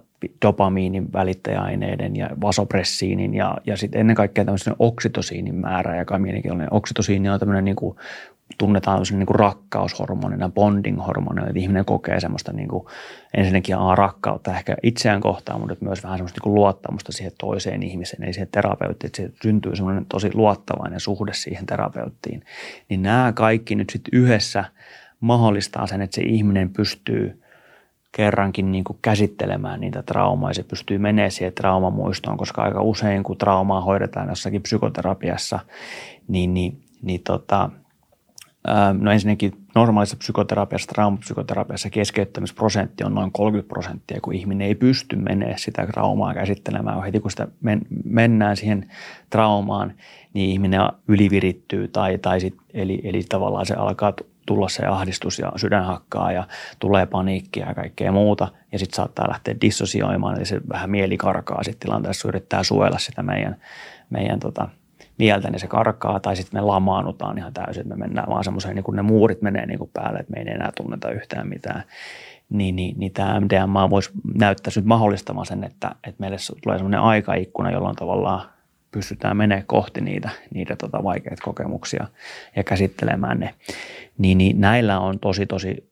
[0.45, 6.73] dopamiinin välittäjäaineiden ja vasopressiinin ja, ja sitten ennen kaikkea tämmöisen oksitosiinin määrä, joka on mielenkiintoinen.
[6.73, 7.97] Oksitosiini on tämmöinen niin kuin
[8.57, 12.85] tunnetaan niin kuin rakkaushormonina, bonding-hormonina, että ihminen kokee semmoista niin kuin,
[13.33, 17.83] ensinnäkin a, rakkautta ehkä itseään kohtaan, mutta myös vähän semmoista niin kuin luottamusta siihen toiseen
[17.83, 22.43] ihmiseen, eli siihen terapeuttiin, että se syntyy semmoinen tosi luottavainen suhde siihen terapeuttiin.
[22.89, 24.65] Niin nämä kaikki nyt sitten yhdessä
[25.19, 27.41] mahdollistaa sen, että se ihminen pystyy
[28.11, 33.23] kerrankin niin kuin käsittelemään niitä traumaa ja se pystyy menemään siihen traumamuistoon, koska aika usein
[33.23, 35.59] kun traumaa hoidetaan jossakin psykoterapiassa,
[36.27, 37.69] niin, niin, niin tota,
[38.99, 45.59] No ensinnäkin normaalissa psykoterapiassa, traumapsykoterapiassa keskeyttämisprosentti on noin 30 prosenttia, kun ihminen ei pysty menemään
[45.59, 47.03] sitä traumaa käsittelemään.
[47.03, 48.91] Heti kun sitä men, mennään siihen
[49.29, 49.93] traumaan,
[50.33, 54.13] niin ihminen ylivirittyy tai, tai sit, eli, eli tavallaan se alkaa
[54.45, 56.47] tulla se ahdistus ja sydänhakkaa ja
[56.79, 58.47] tulee paniikkia ja kaikkea muuta.
[58.71, 63.23] Ja sitten saattaa lähteä dissosioimaan, eli se vähän mieli karkaa sitten tilanteessa, yrittää suojella sitä
[63.23, 63.55] meidän,
[64.09, 64.69] meidän tota,
[65.19, 68.75] mieltä, niin se karkaa, tai sitten me lamaannutaan ihan täysin, että me mennään vaan semmoiseen,
[68.75, 71.83] niin kun ne muurit menee niin kuin päälle, että me ei enää tunneta yhtään mitään.
[72.49, 76.99] Niin, niin, niin tämä MDMA voisi näyttää nyt mahdollistamaan sen, että, että meille tulee semmoinen
[76.99, 78.49] aikaikkuna, jolloin tavallaan
[78.91, 82.07] pystytään menemään kohti niitä, niitä tota vaikeita kokemuksia
[82.55, 83.53] ja käsittelemään ne.
[84.17, 85.89] Niin, niin näillä on tosi, tosi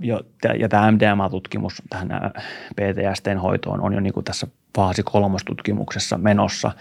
[0.00, 0.20] jo,
[0.58, 2.08] ja tämä MDMA-tutkimus tähän
[2.76, 4.46] PTSDn hoitoon on jo niin kuin tässä
[4.76, 6.72] faasi kolmostutkimuksessa menossa.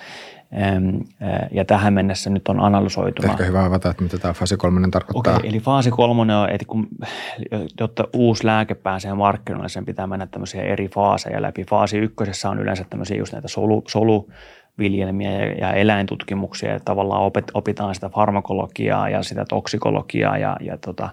[1.52, 3.22] Ja tähän mennessä nyt on analysoitu.
[3.26, 5.36] Ehkä hyvä avata, että mitä tämä fase kolmonen tarkoittaa.
[5.36, 6.88] Okei, eli faasi kolmonen on, että kun,
[7.80, 11.64] jotta uusi lääke pääsee markkinoille, sen pitää mennä tämmöisiä eri faaseja läpi.
[11.70, 14.30] Faasi ykkösessä on yleensä tämmöisiä just näitä solu, solu
[14.78, 20.78] viljelmiä ja, ja eläintutkimuksia ja tavallaan opet, opitaan sitä farmakologiaa ja sitä toksikologiaa ja, ja,
[20.78, 21.10] tota,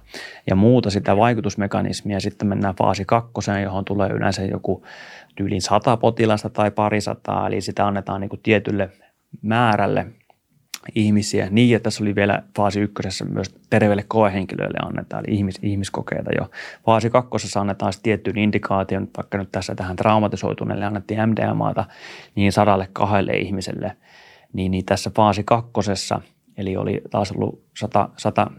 [0.47, 2.21] ja muuta sitä vaikutusmekanismia.
[2.21, 4.83] Sitten mennään faasi kakkoseen, johon tulee yleensä joku
[5.37, 8.91] tyylin sata potilasta tai parisataa, eli sitä annetaan niin kuin tietylle
[9.43, 10.07] määrälle
[10.95, 16.31] ihmisiä niin, että tässä oli vielä faasi ykkösessä myös terveille koehenkilöille annetaan, eli ihmis, ihmiskokeita
[16.39, 16.51] jo.
[16.85, 21.85] Faasi kakkosessa annetaan tiettyyn indikaation, vaikka nyt tässä tähän traumatisoituneelle annettiin MDMAta
[22.35, 23.97] niin sadalle kahdelle ihmiselle,
[24.53, 26.21] niin, niin tässä faasi kakkosessa,
[26.57, 28.51] eli oli taas ollut 100, 100,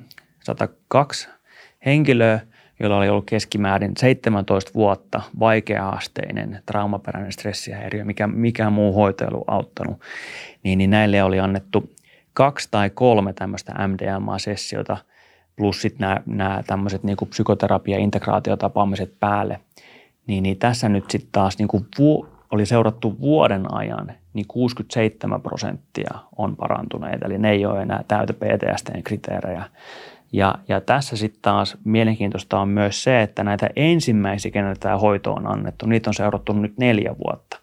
[0.43, 1.29] 102
[1.85, 2.39] henkilöä,
[2.79, 9.49] jolla oli ollut keskimäärin 17 vuotta vaikea-asteinen traumaperäinen stressihäiriö, mikä mikään muu hoito ei ollut
[9.49, 10.01] auttanut,
[10.63, 11.89] niin, niin näille oli annettu
[12.33, 14.97] kaksi tai kolme tämmöistä MDMA-sessiota
[15.55, 19.59] plus sitten nämä, nämä tämmöiset niin psykoterapia-integraatiotapaamiset päälle,
[20.27, 25.41] niin, niin tässä nyt sitten taas niin kuin vu, oli seurattu vuoden ajan, niin 67
[25.41, 29.63] prosenttia on parantuneita, eli ne ei ole enää täytä PTSD-kriteerejä.
[30.33, 35.33] Ja, ja tässä sitten taas mielenkiintoista on myös se, että näitä ensimmäisiä, kenelle tämä hoito
[35.33, 37.57] on annettu, niitä on seurattu nyt neljä vuotta.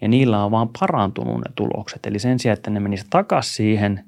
[0.00, 2.06] Ja niillä on vaan parantunut ne tulokset.
[2.06, 4.04] Eli sen sijaan, että ne menisivät takaisin siihen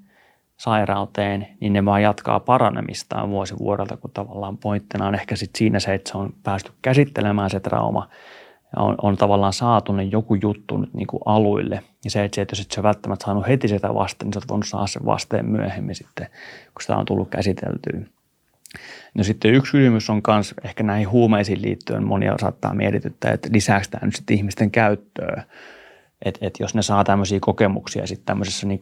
[0.56, 5.80] sairauteen, niin ne vaan jatkaa paranemistaan vuosi vuodelta, kun tavallaan pointtina on ehkä sit siinä
[5.80, 8.08] se, että se on päästy käsittelemään se trauma
[8.76, 11.82] ja on, on tavallaan saatu ne joku juttu nyt niin kuin aluille.
[12.04, 14.48] Ja se, että, että jos et sä välttämättä saanut heti sitä vasteen, niin sä oot
[14.48, 16.26] voinut saada sen vasteen myöhemmin sitten,
[16.74, 18.00] kun sitä on tullut käsiteltyä.
[19.14, 23.86] No sitten yksi kysymys on myös ehkä näihin huumeisiin liittyen, monia saattaa mietityttää, että lisääkö
[23.90, 25.42] tämä nyt sitten ihmisten käyttöä
[26.24, 28.80] että et jos ne saa tämmöisiä kokemuksia sitten tämmöisessä niin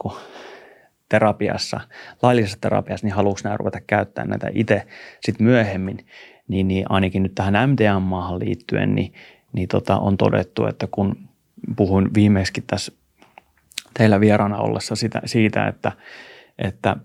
[1.08, 1.80] terapiassa,
[2.22, 4.86] laillisessa terapiassa, niin haluatko nämä ruveta käyttämään näitä itse
[5.20, 6.06] sitten myöhemmin,
[6.48, 9.12] niin, niin ainakin nyt tähän MDMAhan liittyen, niin,
[9.52, 11.28] niin tota, on todettu, että kun
[11.76, 12.92] puhuin viimeiskin tässä
[13.98, 15.92] teillä vieraana ollessa sitä, siitä, että,
[16.58, 16.96] että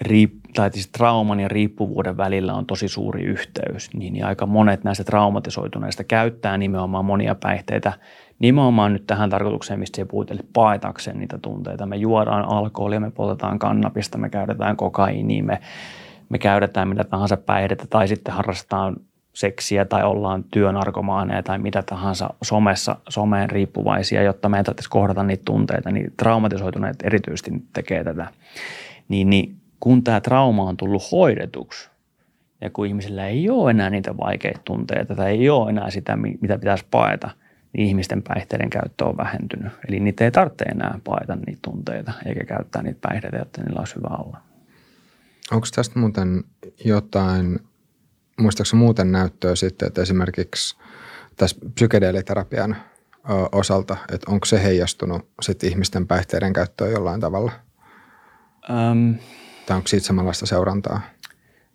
[0.00, 4.84] riip, tai siis trauman ja riippuvuuden välillä on tosi suuri yhteys, niin, niin aika monet
[4.84, 7.92] näistä traumatisoituneista käyttää nimenomaan monia päihteitä
[8.38, 11.86] nimenomaan nyt tähän tarkoitukseen, mistä se puhuit, eli paetakseen niitä tunteita.
[11.86, 15.58] Me juodaan alkoholia, me poltetaan kannabista, me käytetään kokaiinia, me,
[16.28, 18.96] me käytetään mitä tahansa päihdettä tai sitten harrastetaan
[19.32, 25.42] seksiä tai ollaan työnarkomaaneja tai mitä tahansa somessa, someen riippuvaisia, jotta me ei kohdata niitä
[25.44, 28.26] tunteita, niin traumatisoituneet erityisesti tekee tätä.
[29.08, 31.90] Niin, niin kun tämä trauma on tullut hoidetuksi
[32.60, 36.58] ja kun ihmisillä ei ole enää niitä vaikeita tunteita tai ei ole enää sitä, mitä
[36.58, 37.30] pitäisi paeta,
[37.72, 39.72] niin ihmisten päihteiden käyttö on vähentynyt.
[39.88, 43.96] Eli niitä ei tarvitse enää paeta niitä tunteita eikä käyttää niitä päihteitä, jotta niillä olisi
[43.96, 44.40] hyvä olla.
[45.52, 46.44] Onko tästä muuten
[46.84, 47.58] jotain,
[48.40, 50.76] muistaakseni muuten näyttöä sitten, että esimerkiksi
[51.36, 52.76] tässä psykedeeliterapian
[53.52, 57.52] osalta, että onko se heijastunut sitten ihmisten päihteiden käyttöön jollain tavalla?
[58.70, 59.14] Öm,
[59.66, 61.00] tai onko siitä samanlaista seurantaa?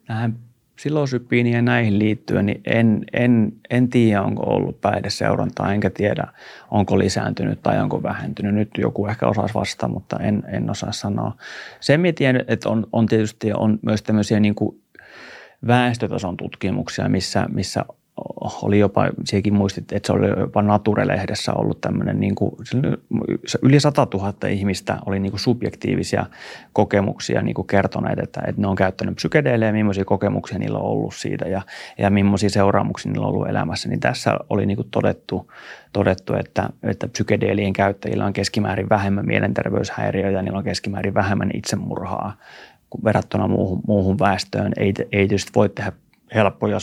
[0.10, 0.40] Nähän
[0.78, 6.28] psilosypiiniin ja näihin liittyen, niin en, en, en tiedä, onko ollut päihdeseurantaa, enkä tiedä,
[6.72, 8.56] onko lisääntynyt tai onko vähentynyt.
[8.56, 11.36] Nyt joku ehkä osaisi vastata, mutta en, en osaa sanoa.
[11.80, 14.82] Se, mitä tiedän, että on, on tietysti on myös tämmöisiä niin kuin
[15.68, 17.86] väestötason tutkimuksia, missä, missä
[18.62, 22.52] oli jopa, sekin muistit, että se oli jopa Nature-lehdessä ollut tämmöinen, niin kuin,
[23.62, 26.26] yli 100 000 ihmistä oli niin kuin subjektiivisia
[26.74, 30.86] kokemuksia niin kuin kertoneet, että, että ne on käyttänyt psykedeelejä ja millaisia kokemuksia niillä on
[30.86, 31.62] ollut siitä ja,
[31.98, 33.90] ja millaisia seuraamuksia niillä on ollut elämässä.
[33.90, 35.52] Niin tässä oli niin kuin todettu,
[35.94, 42.38] todettu että, että psykedeelien käyttäjillä on keskimäärin vähemmän mielenterveyshäiriöitä ja niillä on keskimäärin vähemmän itsemurhaa
[43.04, 44.72] verrattuna muuhun, muuhun väestöön.
[44.78, 45.92] Ei, ei tietysti voi tehdä
[46.36, 46.78] helppoja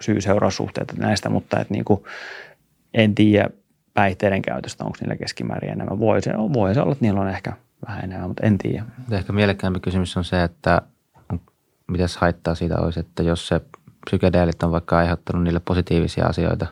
[0.00, 2.04] syy-seuraussuhteita näistä, mutta että niin kuin,
[2.94, 3.50] en tiedä
[3.94, 5.98] päihteiden käytöstä, onko niillä keskimäärin enemmän.
[5.98, 7.52] Voi se, voi se olla, että niillä on ehkä
[7.88, 8.84] vähän enemmän, mutta en tiedä.
[9.10, 10.82] Ehkä mielekkäämpi kysymys on se, että
[11.88, 13.60] mitä haittaa siitä olisi, että jos se
[14.06, 16.66] psykedeelit on vaikka aiheuttanut niille positiivisia asioita,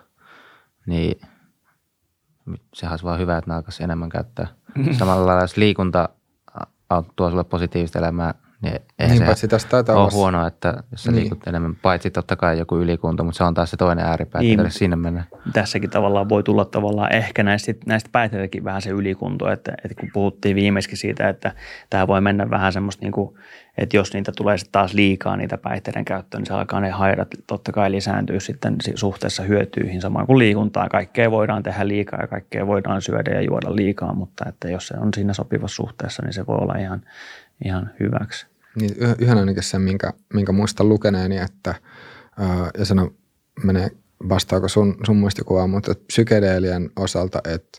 [0.87, 1.21] niin
[2.75, 4.47] sehän olisi vaan hyvä, että ne alkaisi enemmän käyttää.
[4.99, 6.09] Samalla lailla, jos liikunta
[7.17, 11.11] tuo sulle positiivista elämää, niin eihän niin, paitsi tästä taitaa olla huonoa, että jos sä
[11.11, 11.21] niin.
[11.21, 14.61] liikut enemmän, paitsi totta kai joku ylikunto, mutta se on taas se toinen ääripää, niin.
[14.61, 15.25] että sinne mennä.
[15.53, 20.09] Tässäkin tavallaan voi tulla tavallaan ehkä näistä, näistä päihteitäkin vähän se ylikunto, että, että kun
[20.13, 21.53] puhuttiin viimeiskin siitä, että
[21.91, 23.35] tämä voi mennä vähän semmoista niin kuin,
[23.79, 27.29] että jos niitä tulee sitten taas liikaa niitä päihteiden käyttöön, niin se alkaa ne hairat
[27.47, 30.89] totta kai lisääntyä sitten suhteessa hyötyihin samaan kuin liikuntaa.
[30.89, 34.95] Kaikkea voidaan tehdä liikaa ja kaikkea voidaan syödä ja juoda liikaa, mutta että jos se
[34.99, 37.03] on siinä sopivassa suhteessa, niin se voi olla ihan,
[37.65, 38.52] ihan hyväksi.
[38.81, 41.75] Niin, yhden ainakin sen, minkä, minkä muistan lukeneeni, että
[42.39, 43.11] ää, ja sano,
[43.65, 43.91] menee
[44.29, 47.79] vastaako sun, sun muistikuvaan, mutta psykedeelien osalta, että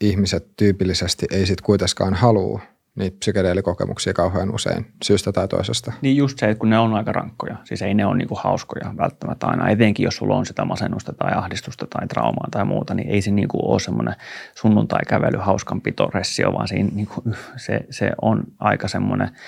[0.00, 2.60] ihmiset tyypillisesti ei sitten kuitenkaan halua
[2.94, 5.92] niitä psykedeelikokemuksia kauhean usein syystä tai toisesta.
[6.02, 7.56] Niin just se, että kun ne on aika rankkoja.
[7.64, 9.68] Siis ei ne ole niinku hauskoja välttämättä aina.
[9.68, 13.30] Etenkin jos sulla on sitä masennusta tai ahdistusta tai traumaa tai muuta, niin ei se
[13.30, 14.14] niinku ole semmoinen
[14.54, 17.22] sunnuntai-kävely hauskanpito ressio, vaan siinä niinku,
[17.56, 19.28] se, se on aika semmoinen–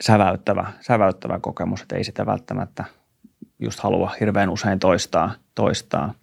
[0.00, 2.84] säväyttävä, säväyttävä kokemus, että ei sitä välttämättä
[3.58, 6.14] just halua hirveän usein toistaa, toistaa.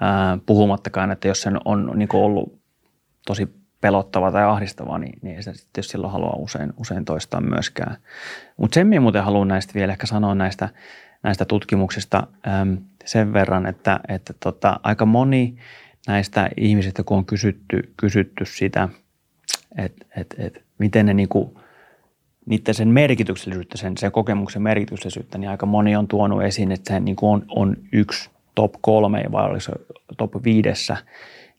[0.00, 2.58] Ää, puhumattakaan, että jos sen on niin ollut
[3.26, 3.48] tosi
[3.80, 7.96] pelottava tai ahdistava, niin, niin ei sitä sitten silloin halua usein, usein toistaa myöskään.
[8.56, 10.68] Mutta sen muuten haluan näistä vielä ehkä sanoa näistä,
[11.22, 15.56] näistä tutkimuksista äm, sen verran, että, että tota, aika moni
[16.06, 18.88] näistä ihmisistä, kun on kysytty, kysytty sitä,
[19.78, 21.60] että et, et, miten ne niinku
[22.46, 27.00] niiden sen merkityksellisyyttä, sen, sen kokemuksen merkityksellisyyttä, niin aika moni on tuonut esiin, että se
[27.00, 29.72] niin on, on yksi top kolme vai oliko se
[30.16, 30.96] top viidessä,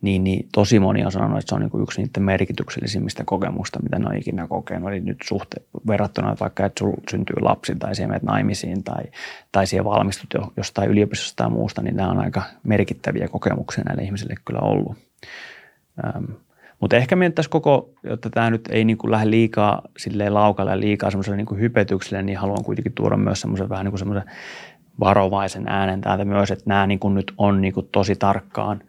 [0.02, 3.80] niin, niin tosi moni on sanonut, että se on niin kuin yksi niiden merkityksellisimmistä kokemusta,
[3.84, 4.90] mitä ne on ikinä kokenut.
[4.90, 5.58] Eli nyt suhte
[5.88, 9.04] verrattuna vaikka, että sulla syntyy lapsi tai siellä menet naimisiin tai,
[9.52, 14.04] tai siellä valmistut jo jostain yliopistosta tai muusta, niin nämä on aika merkittäviä kokemuksia näille
[14.04, 14.98] ihmisille kyllä ollut.
[16.80, 20.72] Mutta ehkä meidän tässä koko, jotta tämä nyt ei niin kuin lähde liikaa silleen laukalle
[20.72, 24.32] ja liikaa semmoiselle niin hypetykselle, niin haluan kuitenkin tuoda myös semmoisen vähän niin semmoisen
[25.00, 28.82] varovaisen äänen täältä myös, että nämä niin kuin nyt on niin kuin tosi tarkkaan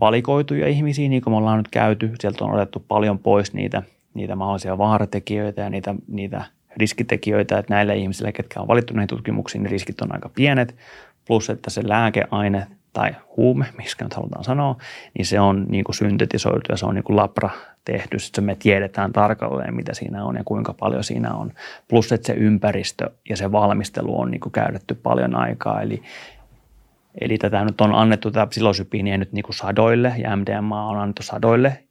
[0.00, 2.12] valikoituja ihmisiä, niin kuin me ollaan nyt käyty.
[2.20, 3.82] Sieltä on otettu paljon pois niitä,
[4.14, 6.44] niitä mahdollisia vaaratekijöitä ja niitä, niitä
[6.76, 10.76] riskitekijöitä, että näille ihmisille, ketkä on valittu näihin tutkimuksiin, niin riskit on aika pienet.
[11.26, 14.76] Plus, että se lääkeaine tai huume, miksi nyt halutaan sanoa,
[15.18, 17.50] niin se on niin kuin syntetisoitu ja se on niin kuin labra
[17.84, 18.18] tehty.
[18.18, 21.52] Sitten me tiedetään tarkalleen, mitä siinä on ja kuinka paljon siinä on.
[21.88, 25.80] Plus, että se ympäristö ja se valmistelu on niin kuin käytetty paljon aikaa.
[25.80, 26.02] Eli,
[27.20, 31.22] eli tätä nyt on annettu tätä psilosypiiniä nyt niin kuin sadoille ja MDMA on annettu
[31.22, 31.84] sadoille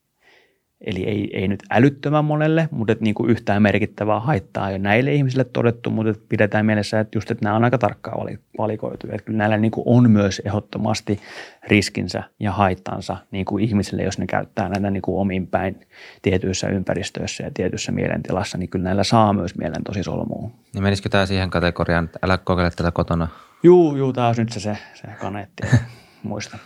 [0.86, 5.44] Eli ei, ei nyt älyttömän monelle, mutta niin kuin yhtään merkittävää haittaa jo näille ihmisille
[5.44, 9.08] todettu, mutta pidetään mielessä, että just että nämä on aika tarkkaan valikoitu.
[9.12, 11.20] Että kyllä näillä niin kuin on myös ehdottomasti
[11.68, 15.88] riskinsä ja haittansa niin kuin ihmisille, jos ne käyttää näitä niin kuin omin päin
[16.22, 20.52] tietyissä ympäristöissä ja tietyissä mielentilassa, niin kyllä näillä saa myös mielen tosi solmuun.
[20.74, 23.28] Niin menisikö tämä siihen kategoriaan, että älä kokeile tätä kotona?
[23.64, 25.68] Juu, juu, tämä on nyt se, se, se kaneetti,
[26.24, 26.58] muista.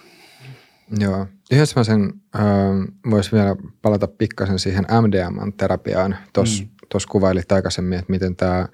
[1.00, 1.28] Joo.
[1.52, 2.44] Yhdessä mä sen, äh,
[3.10, 6.16] voisi vielä palata pikkasen siihen MDMA-terapiaan.
[6.34, 7.12] Tuossa mm.
[7.12, 8.68] kuvailit aikaisemmin, että miten tämä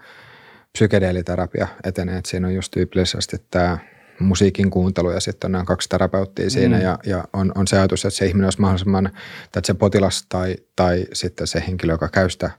[0.74, 2.18] psykedeeliterapia etenee.
[2.18, 3.78] Että siinä on just tyypillisesti tämä
[4.20, 6.84] musiikin kuuntelu ja sitten on nämä kaksi terapeuttia siinä mm.
[6.84, 10.26] ja, ja on, on se ajatus, että se ihminen olisi mahdollisimman, tai että se potilas
[10.30, 12.52] tai, tai sitten se henkilö, joka käy sitä,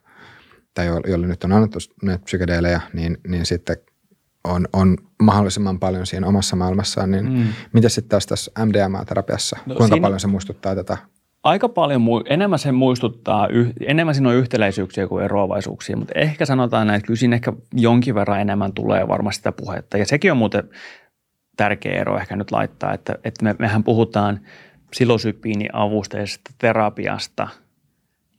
[0.74, 3.76] tai jolle nyt on annettu näitä psykedeelejä, niin, niin sitten
[4.44, 7.46] on, on mahdollisimman paljon siinä omassa maailmassaan, niin mm.
[7.72, 10.96] miten sitten taas tässä MDMA-terapiassa, no, kuinka siinä, paljon se muistuttaa tätä?
[11.42, 13.48] Aika paljon, enemmän se muistuttaa,
[13.86, 18.14] enemmän siinä on yhtäläisyyksiä kuin eroavaisuuksia, mutta ehkä sanotaan näin, että kyllä siinä ehkä jonkin
[18.14, 19.98] verran enemmän tulee varmasti sitä puhetta.
[19.98, 20.68] Ja sekin on muuten
[21.56, 24.40] tärkeä ero ehkä nyt laittaa, että, että me, mehän puhutaan
[24.92, 27.48] silosypiini-avusteisesta terapiasta–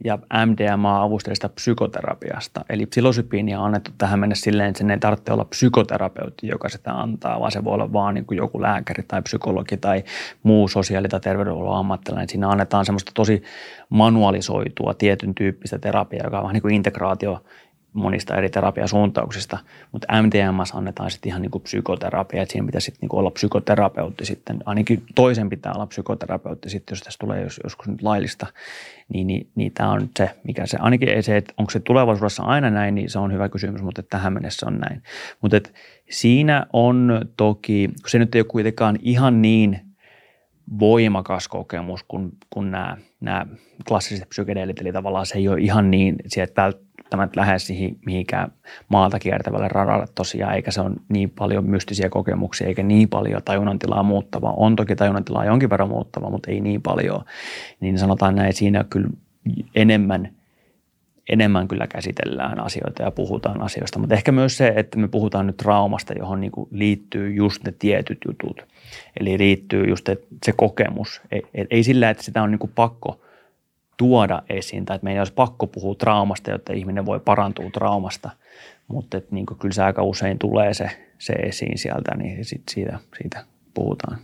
[0.04, 2.66] ja MDMA-avusteista psykoterapiasta.
[2.70, 6.92] Eli psilosypiinia on annettu tähän mennessä silleen, että sen ei tarvitse olla psykoterapeutti, joka sitä
[6.92, 10.04] antaa, vaan se voi olla vaan niin kuin joku lääkäri tai psykologi tai
[10.44, 12.30] muu sosiaali- tai terveydenhuollon ammattilainen.
[12.30, 13.44] Siinä annetaan semmoista tosi
[13.90, 17.44] manualisoitua tietyn tyyppistä terapiaa, joka on vähän niin kuin integraatio
[17.94, 19.58] monista eri terapiasuuntauksista,
[19.92, 24.26] mutta MDMS annetaan sitten ihan niin kuin psykoterapia, että siinä pitäisi sitten niin olla psykoterapeutti
[24.26, 28.48] sitten, ainakin toisen pitää olla psykoterapeutti sitten, jos tässä tulee jos, joskus nyt laillista,
[29.10, 32.70] niin, niin, niin tämä on se, mikä se, ainakin se, että onko se tulevaisuudessa aina
[32.70, 35.04] näin, niin se on hyvä kysymys, mutta tähän mennessä on näin.
[35.42, 35.58] Mutta
[36.10, 39.80] siinä on toki, kun se nyt ei ole kuitenkaan ihan niin
[40.80, 43.46] voimakas kokemus kuin, kuin nämä, nämä
[43.88, 46.74] klassiset psykedeelit, eli tavallaan se ei ole ihan niin, että
[47.18, 48.52] välttämättä lähde siihen mihinkään
[48.90, 54.04] maalta kiertävälle radalle tosiaan, eikä se ole niin paljon mystisiä kokemuksia, eikä niin paljon tajunnantilaa
[54.04, 54.54] muuttavaa.
[54.58, 57.26] On toki tajunnantilaa jonkin verran muuttavaa, mutta ei niin paljon.
[57.80, 59.10] Niin sanotaan näin, siinä kyllä
[59.76, 60.30] enemmän–
[61.30, 65.58] enemmän kyllä käsitellään asioita ja puhutaan asioista, mutta ehkä myös se, että me puhutaan nyt
[65.58, 68.62] traumasta, johon niin kuin liittyy just ne tietyt jutut.
[69.20, 70.10] Eli liittyy just
[70.46, 71.22] se kokemus.
[71.32, 73.23] Ei, ei sillä, että sitä on niin kuin pakko
[73.98, 78.30] tuoda esiin tai että meidän olisi pakko puhua traumasta, jotta ihminen voi parantua traumasta,
[78.88, 83.00] mutta että niin kyllä se aika usein tulee se, se esiin sieltä, niin sit siitä,
[83.18, 84.18] siitä puhutaan.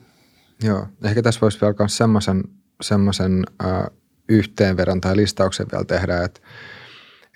[0.64, 2.44] Joo, ehkä tässä voisi vielä semmoisen,
[2.82, 3.84] semmoisen äh,
[4.30, 6.40] yhteenvedon tai listauksen vielä tehdä, että,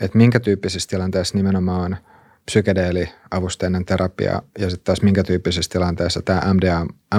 [0.01, 1.97] että minkä tyyppisessä tilanteessa nimenomaan
[2.45, 6.41] psykedeeli-avusteinen terapia ja sitten taas minkä tyyppisessä tilanteessa tämä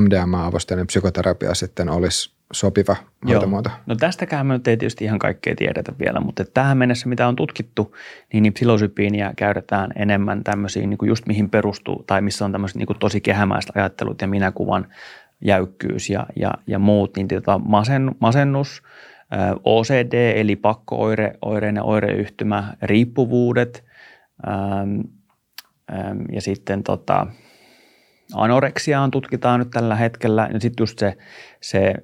[0.01, 2.97] MDMA-avusteinen psykoterapia sitten olisi sopiva
[3.29, 3.71] hoitomuoto.
[3.87, 7.37] No tästäkään me nyt ei tietysti ihan kaikkea tiedetä vielä, mutta tähän mennessä mitä on
[7.37, 7.97] tutkittu,
[8.33, 12.77] niin, niin psilosypiiniä käytetään enemmän tämmöisiin, niin kuin just mihin perustuu, tai missä on tämmöiset
[12.77, 14.87] niin kuin tosi kehämäiset ajattelut ja minäkuvan
[15.41, 18.83] jäykkyys ja, ja, ja muut, niin tota masen, masennus,
[19.65, 23.85] OCD eli pakko-oireinen oireyhtymä, riippuvuudet
[24.49, 25.01] ähm,
[25.93, 27.27] ähm, ja sitten tota,
[28.35, 30.49] anoreksiaan tutkitaan nyt tällä hetkellä.
[30.53, 31.17] Ja sitten just se,
[31.61, 31.95] se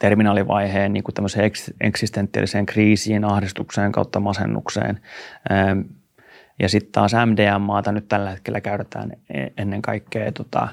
[0.00, 5.00] terminaalivaiheen niin tämmöiseen eksistentiaaliseen kriisiin, ahdistukseen kautta masennukseen.
[6.58, 10.68] Ja sitten taas MDMAta nyt tällä hetkellä käytetään e, ennen kaikkea tota,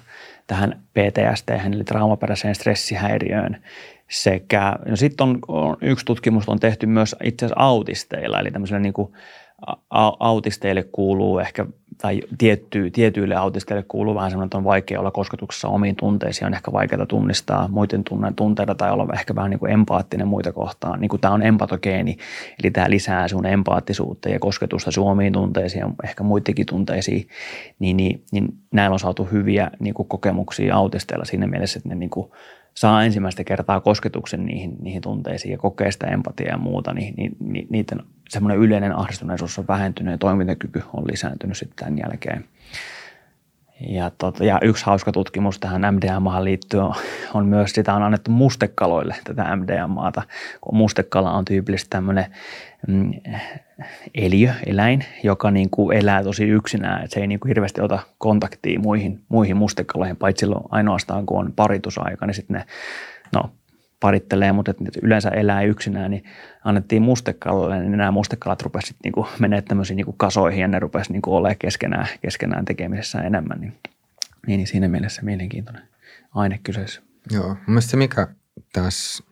[0.47, 3.63] tähän PTSD, eli traumaperäiseen stressihäiriöön.
[4.09, 8.80] Sekä, no sitten on, on, yksi tutkimus on tehty myös itse asiassa autisteilla, eli tämmöisellä
[8.80, 9.13] niin kuin
[10.20, 11.65] autisteille kuuluu ehkä,
[12.01, 16.53] tai tietty, tietyille autisteille kuuluu vähän semmoinen, että on vaikea olla kosketuksessa omiin tunteisiin, on
[16.53, 21.01] ehkä vaikeaa tunnistaa muiden tunne, tunteita tai olla ehkä vähän niin kuin empaattinen muita kohtaan.
[21.01, 22.17] Niin kuin tämä on empatogeeni,
[22.63, 27.27] eli tämä lisää sun empaattisuutta ja kosketusta sun omiin tunteisiin ja ehkä muidenkin tunteisiin,
[27.79, 31.95] niin, niin, niin näillä on saatu hyviä niin kuin kokemuksia autisteilla siinä mielessä, että ne
[31.95, 32.31] niin kuin
[32.78, 37.38] saa ensimmäistä kertaa kosketuksen niihin, niihin tunteisiin ja kokee sitä empatiaa ja muuta, niin, niin,
[37.39, 37.99] niin niiden
[38.30, 42.45] semmoinen yleinen ahdistuneisuus on vähentynyt ja toimintakyky on lisääntynyt sitten tämän jälkeen.
[43.80, 46.95] Ja, tota, ja yksi hauska tutkimus tähän MDMAhan liittyen on,
[47.34, 50.23] on myös, sitä on annettu mustekaloille tätä MDMAta,
[50.61, 52.25] kun mustekala on tyypillisesti tämmöinen
[52.88, 53.13] mm,
[54.15, 57.99] eliö, eläin, joka niin kuin elää tosi yksinään, että se ei niin kuin hirveästi ota
[58.17, 62.65] kontaktia muihin, muihin mustekaloihin, paitsi silloin ainoastaan kun on paritusaika, niin sitten ne
[63.34, 63.51] no,
[63.99, 66.23] parittelee, mutta että yleensä elää yksinään, niin
[66.63, 71.21] annettiin mustekalle, niin nämä mustekalat rupesivat niin menemään tämmöisiin niin kasoihin ja ne rupesivat niin
[71.27, 73.61] olemaan keskenään, keskenään tekemisessä enemmän.
[73.61, 73.73] Niin,
[74.47, 75.83] niin, niin siinä mielessä mielenkiintoinen
[76.35, 77.01] aine kyseessä.
[77.31, 78.27] Joo, mielestäni se mikä
[78.73, 79.23] tässä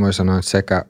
[0.00, 0.84] voi sanoa, että sekä,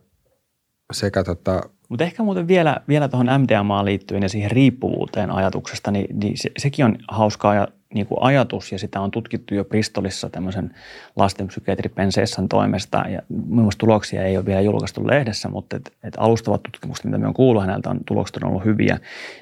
[0.93, 6.19] sekä tota, mutta ehkä muuten vielä, vielä tuohon MDMA liittyen ja siihen riippuvuuteen ajatuksesta, niin,
[6.21, 10.31] niin se, sekin on hauskaa ja niin kuin ajatus ja sitä on tutkittu jo Bristolissa
[10.31, 10.75] tämmöisen
[11.17, 16.63] lastenpsykiatri Pensessan toimesta ja mielestäni tuloksia ei ole vielä julkaistu lehdessä, mutta et, et alustavat
[16.63, 18.99] tutkimukset, mitä me on kuullut häneltä, on tulokset on ollut hyviä.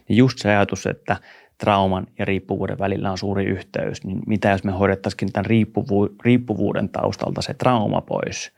[0.09, 1.17] Niin just se ajatus, että
[1.59, 6.89] trauman ja riippuvuuden välillä on suuri yhteys, niin mitä jos me hoidettaisiin tämän riippuvu- riippuvuuden
[6.89, 8.53] taustalta se trauma pois,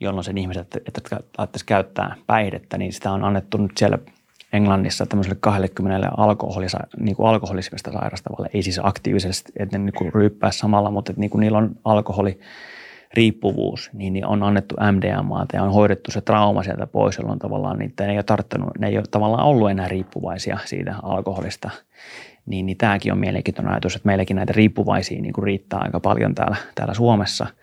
[0.00, 3.98] jolloin sen ihmiset, että laittaisi käyttää päihdettä, niin sitä on annettu nyt siellä–
[4.52, 10.12] Englannissa tämmöiselle 20 alkoholisa, niin kuin alkoholismista sairastavalle, ei siis aktiivisesti, että ne niin kuin
[10.14, 12.40] ryyppää samalla, mutta että niin kuin niillä on alkoholi
[13.14, 17.78] riippuvuus, niin, niin on annettu MDMA ja on hoidettu se trauma sieltä pois, jolloin tavallaan
[17.78, 21.70] niitä ei ole tarttunut, ne ei ole tavallaan ollut enää riippuvaisia siitä alkoholista.
[22.46, 26.34] Niin, niin tämäkin on mielenkiintoinen ajatus, että meilläkin näitä riippuvaisia niin kuin riittää aika paljon
[26.34, 27.46] täällä, täällä Suomessa–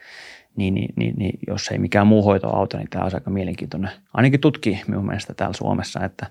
[0.56, 3.92] niin, niin, niin, niin jos ei mikään muu hoito auta, niin tämä on aika mielenkiintoinen.
[4.14, 6.28] Ainakin tutkii minun mielestä täällä Suomessa, että,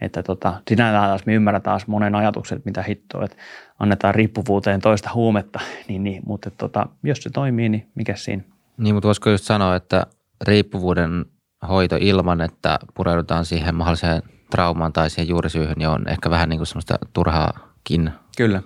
[0.00, 3.36] että tota, sinällään taas me ymmärrän taas monen ajatuksen, että mitä hittoa, että
[3.78, 8.42] annetaan riippuvuuteen toista huumetta, niin, niin mutta tota, jos se toimii, niin mikä siinä?
[8.78, 10.06] Niin, mutta voisiko just sanoa, että
[10.46, 11.24] riippuvuuden
[11.68, 16.58] hoito ilman, että pureudutaan siihen mahdolliseen traumaan tai siihen juurisyyhyn, niin on ehkä vähän niin
[16.58, 18.10] kuin semmoista turhaakin.
[18.36, 18.62] Kyllä,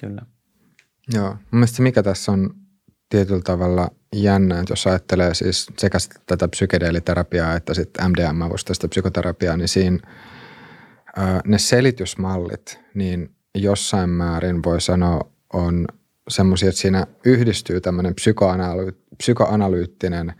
[0.00, 0.22] kyllä.
[1.14, 2.54] Joo, mielestäni se mikä tässä on
[3.12, 9.68] tietyllä tavalla jännä, että jos ajattelee siis sekä tätä psykedeeliterapiaa että sitten MDMA-vastaista psykoterapiaa, niin
[9.68, 9.98] siinä
[11.44, 15.20] ne selitysmallit, niin jossain määrin voi sanoa
[15.52, 15.86] on
[16.28, 18.14] semmoisia, että siinä yhdistyy tämmöinen
[19.16, 20.32] psykoanalyyttinen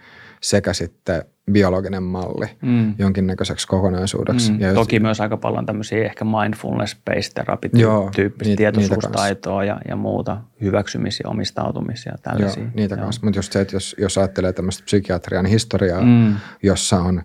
[0.43, 2.94] sekä sitten biologinen malli mm.
[2.98, 4.53] jonkinnäköiseksi kokonaisuudeksi.
[4.53, 4.61] Mm.
[4.61, 11.24] Ja Toki jos, myös aika paljon tämmöisiä ehkä mindfulness-based therapy-tyyppistä tietoisuustaitoa ja, ja muuta, hyväksymisiä,
[11.28, 12.62] omistautumisia, tällaisia.
[12.62, 13.20] Joo, niitä kanssa.
[13.24, 16.34] Mutta just se, että jos, jos ajattelee tämmöistä psykiatrian historiaa, mm.
[16.62, 17.22] jossa on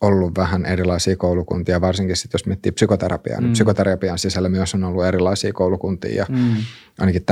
[0.00, 3.52] ollut vähän erilaisia koulukuntia, varsinkin sitten jos miettii psykoterapiaa, niin mm.
[3.52, 6.56] psykoterapian sisällä myös on ollut erilaisia koulukuntia ja mm.
[7.00, 7.24] ainakin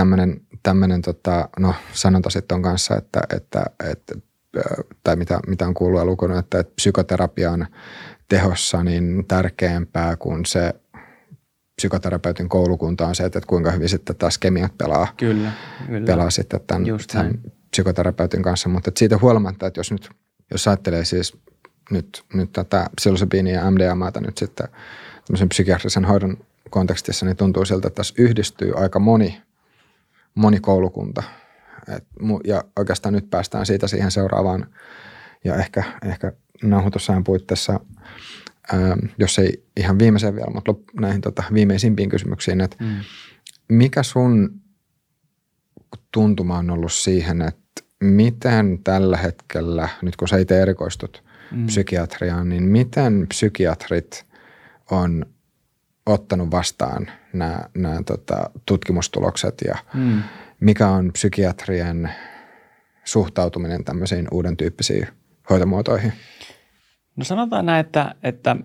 [0.63, 4.15] tämmöinen tota, no, sanonta sitten on kanssa, että, että, että
[5.05, 7.67] tai mitä, mitä on kuullut ja lukenut, että, että psykoterapian
[8.29, 10.75] tehossa niin tärkeämpää kuin se
[11.77, 15.53] psykoterapeutin koulukunta on se, että kuinka hyvin sitten taas kemiat pelaa, kyllä,
[15.87, 16.07] kyllä.
[16.07, 17.41] pelaa sitten tämän, tämän
[17.71, 18.69] psykoterapeutin kanssa.
[18.69, 20.11] Mutta että siitä huolimatta, että jos nyt
[20.51, 21.37] jos ajattelee siis
[21.91, 24.69] nyt, nyt tätä psilosybiiniä ja MDMAta nyt sitten
[25.27, 26.37] tämmöisen psykiatrisen hoidon
[26.71, 29.43] kontekstissa, niin tuntuu siltä, että tässä yhdistyy aika moni,
[30.35, 31.23] moni koulukunta–
[31.89, 32.05] et,
[32.45, 34.67] ja oikeastaan nyt päästään siitä siihen seuraavaan
[35.45, 37.81] ja ehkä, ehkä nauhoitusajan puitteissa,
[38.73, 42.97] ää, jos ei ihan viimeiseen vielä, mutta näihin tota, viimeisimpiin kysymyksiin, että mm.
[43.69, 44.61] mikä sun
[46.13, 51.67] tuntuma on ollut siihen, että miten tällä hetkellä, nyt kun sä itse erikoistut mm.
[51.67, 54.27] psykiatriaan, niin miten psykiatrit
[54.91, 55.27] on
[56.07, 60.23] ottanut vastaan nämä, nämä tota, tutkimustulokset ja mm
[60.63, 62.11] mikä on psykiatrien
[63.05, 65.09] suhtautuminen tämmöisiin uuden tyyppisiin
[65.51, 66.13] hoitomuotoihin?
[67.17, 68.57] No sanotaan näin, että, että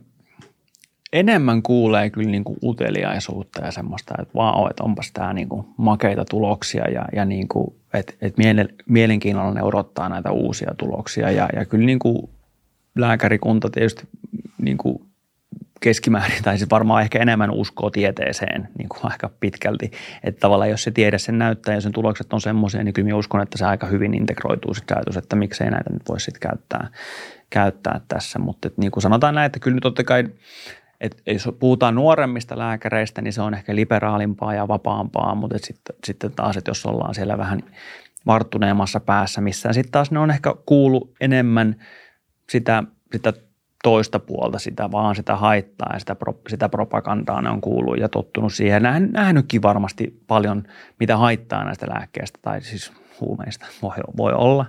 [1.14, 5.68] enemmän kuulee kyllä niin kuin uteliaisuutta ja semmoista, että vau, että onpas tämä niin kuin
[5.78, 8.42] makeita tuloksia ja, ja niin kuin, että, että
[8.90, 12.30] mielenkiinnolla ne odottaa näitä uusia tuloksia ja, ja kyllä niin kuin
[12.96, 14.08] lääkärikunta tietysti
[14.58, 15.08] niin kuin
[15.80, 19.92] keskimäärin, tai siis varmaan ehkä enemmän uskoo tieteeseen niin kuin aika pitkälti.
[20.24, 23.18] Että tavallaan jos se tiede sen näyttää ja sen tulokset on semmoisia, niin kyllä minä
[23.18, 26.88] uskon, että se aika hyvin integroituu sitten ajatus, että miksei näitä nyt voisi sitten käyttää,
[27.50, 28.40] käyttää tässä.
[28.40, 30.24] Mutta niin kuin sanotaan näin, että kyllä nyt totta kai,
[31.02, 36.32] että jos puhutaan nuoremmista lääkäreistä, niin se on ehkä liberaalimpaa ja vapaampaa, mutta sitten, sitten
[36.32, 37.60] taas, että jos ollaan siellä vähän
[38.26, 41.76] varttuneemmassa päässä missään, sitten taas ne on ehkä kuulu enemmän
[42.50, 43.34] sitä, sitä
[43.84, 46.16] toista puolta sitä, vaan sitä haittaa ja sitä,
[46.50, 48.84] sitä propagandaa ne on kuullut ja tottunut siihen.
[48.84, 50.64] Nähnyt, nähnytkin varmasti paljon,
[51.00, 54.66] mitä haittaa näistä lääkkeistä tai siis huumeista voi, voi olla,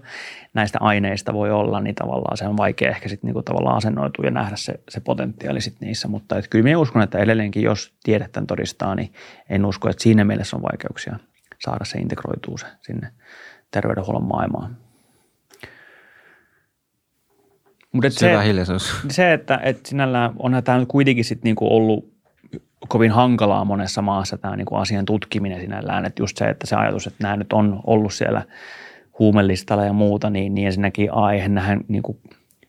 [0.54, 4.30] näistä aineista voi olla, niin tavallaan se on vaikea ehkä sitten niinku tavallaan asennoitua ja
[4.30, 6.08] nähdä se, se potentiaali sit niissä.
[6.08, 9.12] Mutta et kyllä minä uskon, että edelleenkin jos tiedettä todistaa, niin
[9.48, 11.18] en usko, että siinä mielessä on vaikeuksia
[11.58, 13.12] saada se integroituu se sinne
[13.70, 14.87] terveydenhuollon maailmaan.
[17.92, 18.96] Mutta se, hiljaisuus.
[19.10, 22.12] se, että, että sinällään onhan tämä nyt kuitenkin sit niinku ollut
[22.88, 27.06] kovin hankalaa monessa maassa tämä niinku asian tutkiminen sinällään, että just se, että se ajatus,
[27.06, 28.42] että nämä nyt on ollut siellä
[29.18, 32.20] huumelistalla ja muuta, niin, niin ensinnäkin aihe nähän niinku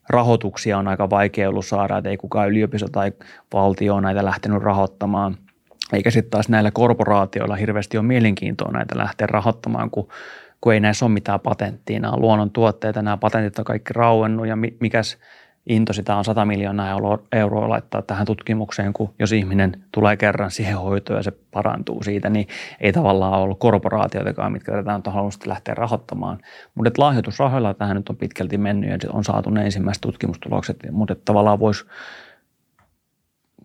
[0.09, 3.11] rahoituksia on aika vaikea ollut saada, että ei kukaan yliopisto tai
[3.53, 5.37] valtio on näitä lähtenyt rahoittamaan–
[5.93, 10.07] eikä sitten taas näillä korporaatioilla hirveästi ole mielenkiintoa näitä lähteä rahoittamaan, kun,
[10.61, 11.99] kun ei näissä ole mitään patenttia.
[11.99, 15.17] Nämä on luonnon tuotteita, nämä patentit on kaikki rauennut ja mikäs
[15.69, 16.97] into sitä on 100 miljoonaa
[17.31, 22.29] euroa, laittaa tähän tutkimukseen, kun jos ihminen tulee kerran siihen hoitoon ja se parantuu siitä,
[22.29, 22.47] niin
[22.79, 26.39] ei tavallaan ollut korporaatioitakaan, mitkä tätä on halunnut lähteä rahoittamaan.
[26.75, 31.59] Mutta lahjoitusrahoilla tähän nyt on pitkälti mennyt ja on saatu ne ensimmäiset tutkimustulokset, mutta tavallaan
[31.59, 31.85] voisi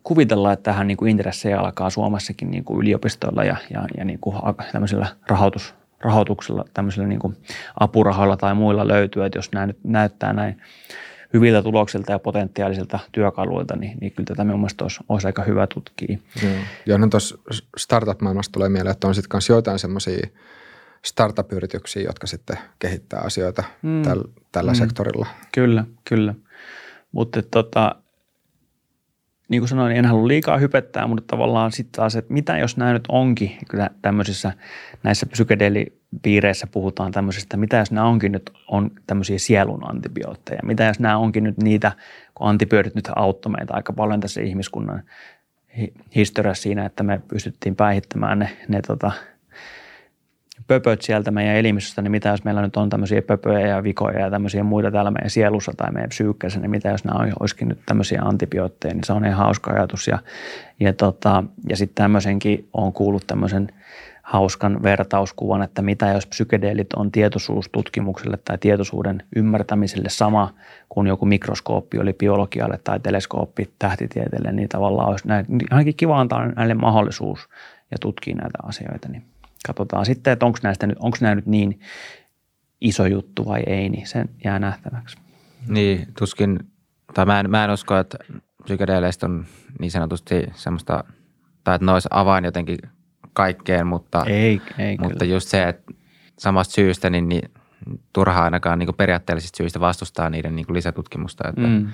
[0.03, 4.19] kuvitella, että tähän niin kuin intressejä alkaa Suomessakin niin kuin yliopistoilla ja, ja, ja niin
[4.21, 4.37] kuin
[4.73, 5.75] tämmöisellä rahoitus,
[6.05, 7.37] rahoituksella, tämmöisillä niin kuin
[7.81, 10.63] apurahoilla tai muilla löytyy, että jos nämä nyt näyttää näin
[11.33, 15.67] hyviltä tuloksilta ja potentiaalisilta työkaluilta, niin, niin kyllä tätä minun mielestä olisi, olisi aika hyvä
[15.67, 16.19] tutkia.
[16.87, 17.39] Joo, no tuossa
[17.77, 20.27] startup-maailmasta tulee mieleen, että on sitten myös joitain semmoisia
[21.05, 24.03] startup-yrityksiä, jotka sitten kehittää asioita mm.
[24.03, 24.77] täl, tällä mm.
[24.77, 25.27] sektorilla.
[25.53, 26.35] Kyllä, kyllä.
[27.13, 27.95] Mutta tota,
[29.49, 32.77] niin kuin sanoin, niin en halua liikaa hypettää, mutta tavallaan sitten taas, että mitä jos
[32.77, 34.53] nämä nyt onkin, kyllä tämmöisissä
[35.03, 41.01] näissä psykedelipiireissä puhutaan tämmöisistä, mitä jos nämä onkin nyt on tämmöisiä sielun antibiootteja, mitä jos
[41.01, 41.93] nämä onkin nyt niitä,
[42.35, 45.03] kun antibiootit nyt auttoi meitä aika paljon tässä ihmiskunnan
[46.15, 49.13] historiassa siinä, että me pystyttiin päihittämään ne, ne tota,
[50.67, 54.31] pöpöt sieltä meidän elimistöstä, niin mitä jos meillä nyt on tämmöisiä pöpöjä ja vikoja ja
[54.31, 58.23] tämmöisiä muita täällä meidän sielussa tai meidän psyykkeessä, niin mitä jos nämä olisikin nyt tämmöisiä
[58.23, 60.09] antibiootteja, niin se on ihan hauska ajatus.
[60.09, 60.19] Ja,
[60.81, 63.69] ja, tota, ja sitten tämmöisenkin on kuullut tämmöisen
[64.23, 70.55] hauskan vertauskuvan, että mitä jos psykedeelit on tietoisuustutkimukselle tai tietoisuuden ymmärtämiselle sama
[70.89, 76.47] kuin joku mikroskooppi oli biologialle tai teleskooppi tähtitieteelle, niin tavallaan olisi näin, ainakin kiva antaa
[76.47, 77.49] näille mahdollisuus
[77.91, 79.09] ja tutkia näitä asioita.
[79.09, 79.34] Niin
[79.67, 81.81] katsotaan sitten, että onko näistä nyt, onko nämä nyt niin
[82.81, 85.17] iso juttu vai ei, niin se jää nähtäväksi.
[85.69, 86.59] Niin, tuskin,
[87.15, 88.19] tai mä en, mä en usko, että
[88.65, 89.47] psykedeleistä on
[89.81, 91.05] niin sanotusti semmoista,
[91.65, 92.79] tai että ne olisi avain jotenkin
[93.33, 95.35] kaikkeen, mutta, ei, ei mutta kyllä.
[95.35, 95.93] just se, että
[96.39, 97.51] samasta syystä niin, niin
[98.13, 101.49] turhaa ainakaan niin periaatteellisista syistä vastustaa niiden niin lisätutkimusta.
[101.49, 101.61] Että.
[101.61, 101.89] Mm,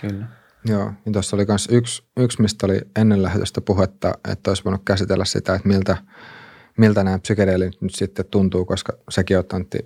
[0.00, 0.26] kyllä.
[0.64, 4.82] Joo, niin tuossa oli myös yksi, yksi, mistä oli ennen lähetystä puhetta, että olisi voinut
[4.84, 5.96] käsitellä sitä, että miltä–
[6.78, 9.44] miltä nämä psykedeelit nyt sitten tuntuu, koska sekin on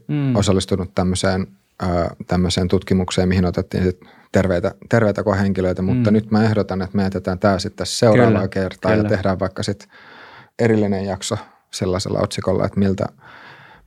[0.08, 0.36] mm.
[0.36, 1.46] osallistunut tämmöiseen,
[1.82, 4.00] ää, tämmöiseen tutkimukseen, mihin otettiin sit
[4.32, 6.14] terveitä, terveitä kohenkilöitä, mutta mm.
[6.14, 9.04] nyt mä ehdotan, että me jätetään tämä sitten seuraavaa kyllä, kertaa kyllä.
[9.04, 9.88] ja tehdään vaikka sitten
[10.58, 11.38] erillinen jakso
[11.70, 13.06] sellaisella otsikolla, että miltä,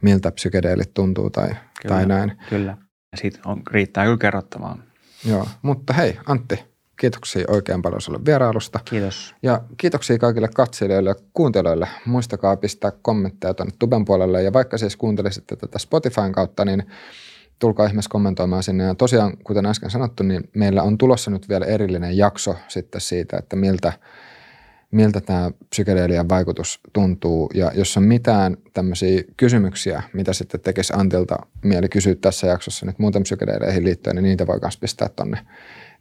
[0.01, 2.37] miltä psykedeelit tuntuu tai, kyllä, tai näin.
[2.49, 2.77] Kyllä,
[3.11, 4.77] ja siitä on, riittää kyllä kerrottavaa.
[5.25, 6.70] Joo, mutta hei Antti,
[7.01, 8.79] Kiitoksia oikein paljon sinulle vierailusta.
[8.85, 9.35] Kiitos.
[9.43, 11.87] Ja kiitoksia kaikille katselijoille ja kuuntelijoille.
[12.05, 14.43] Muistakaa pistää kommentteja tuonne tuben puolelle.
[14.43, 16.83] Ja vaikka siis kuuntelisitte tätä Spotifyn kautta, niin
[17.59, 18.83] tulkaa ihmeessä kommentoimaan sinne.
[18.83, 23.37] Ja tosiaan, kuten äsken sanottu, niin meillä on tulossa nyt vielä erillinen jakso sitten siitä,
[23.37, 23.93] että miltä,
[24.91, 27.51] miltä tämä psykedeelian vaikutus tuntuu.
[27.53, 32.99] Ja jos on mitään tämmöisiä kysymyksiä, mitä sitten tekisi Antilta mieli kysyä tässä jaksossa nyt
[32.99, 35.37] muuten psykedeeleihin liittyen, niin niitä voi myös pistää tuonne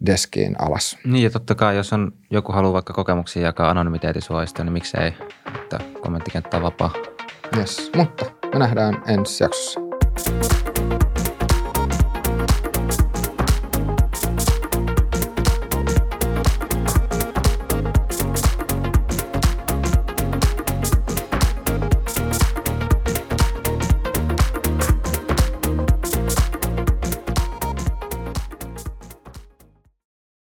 [0.07, 0.99] deskiin alas.
[1.05, 5.15] Niin ja totta kai, jos on joku haluaa vaikka kokemuksia jakaa anonymiteetisuojista, niin miksei,
[5.55, 6.93] että kommenttikenttä on vapaa.
[7.57, 9.81] Yes, mutta me nähdään ensi jaksossa.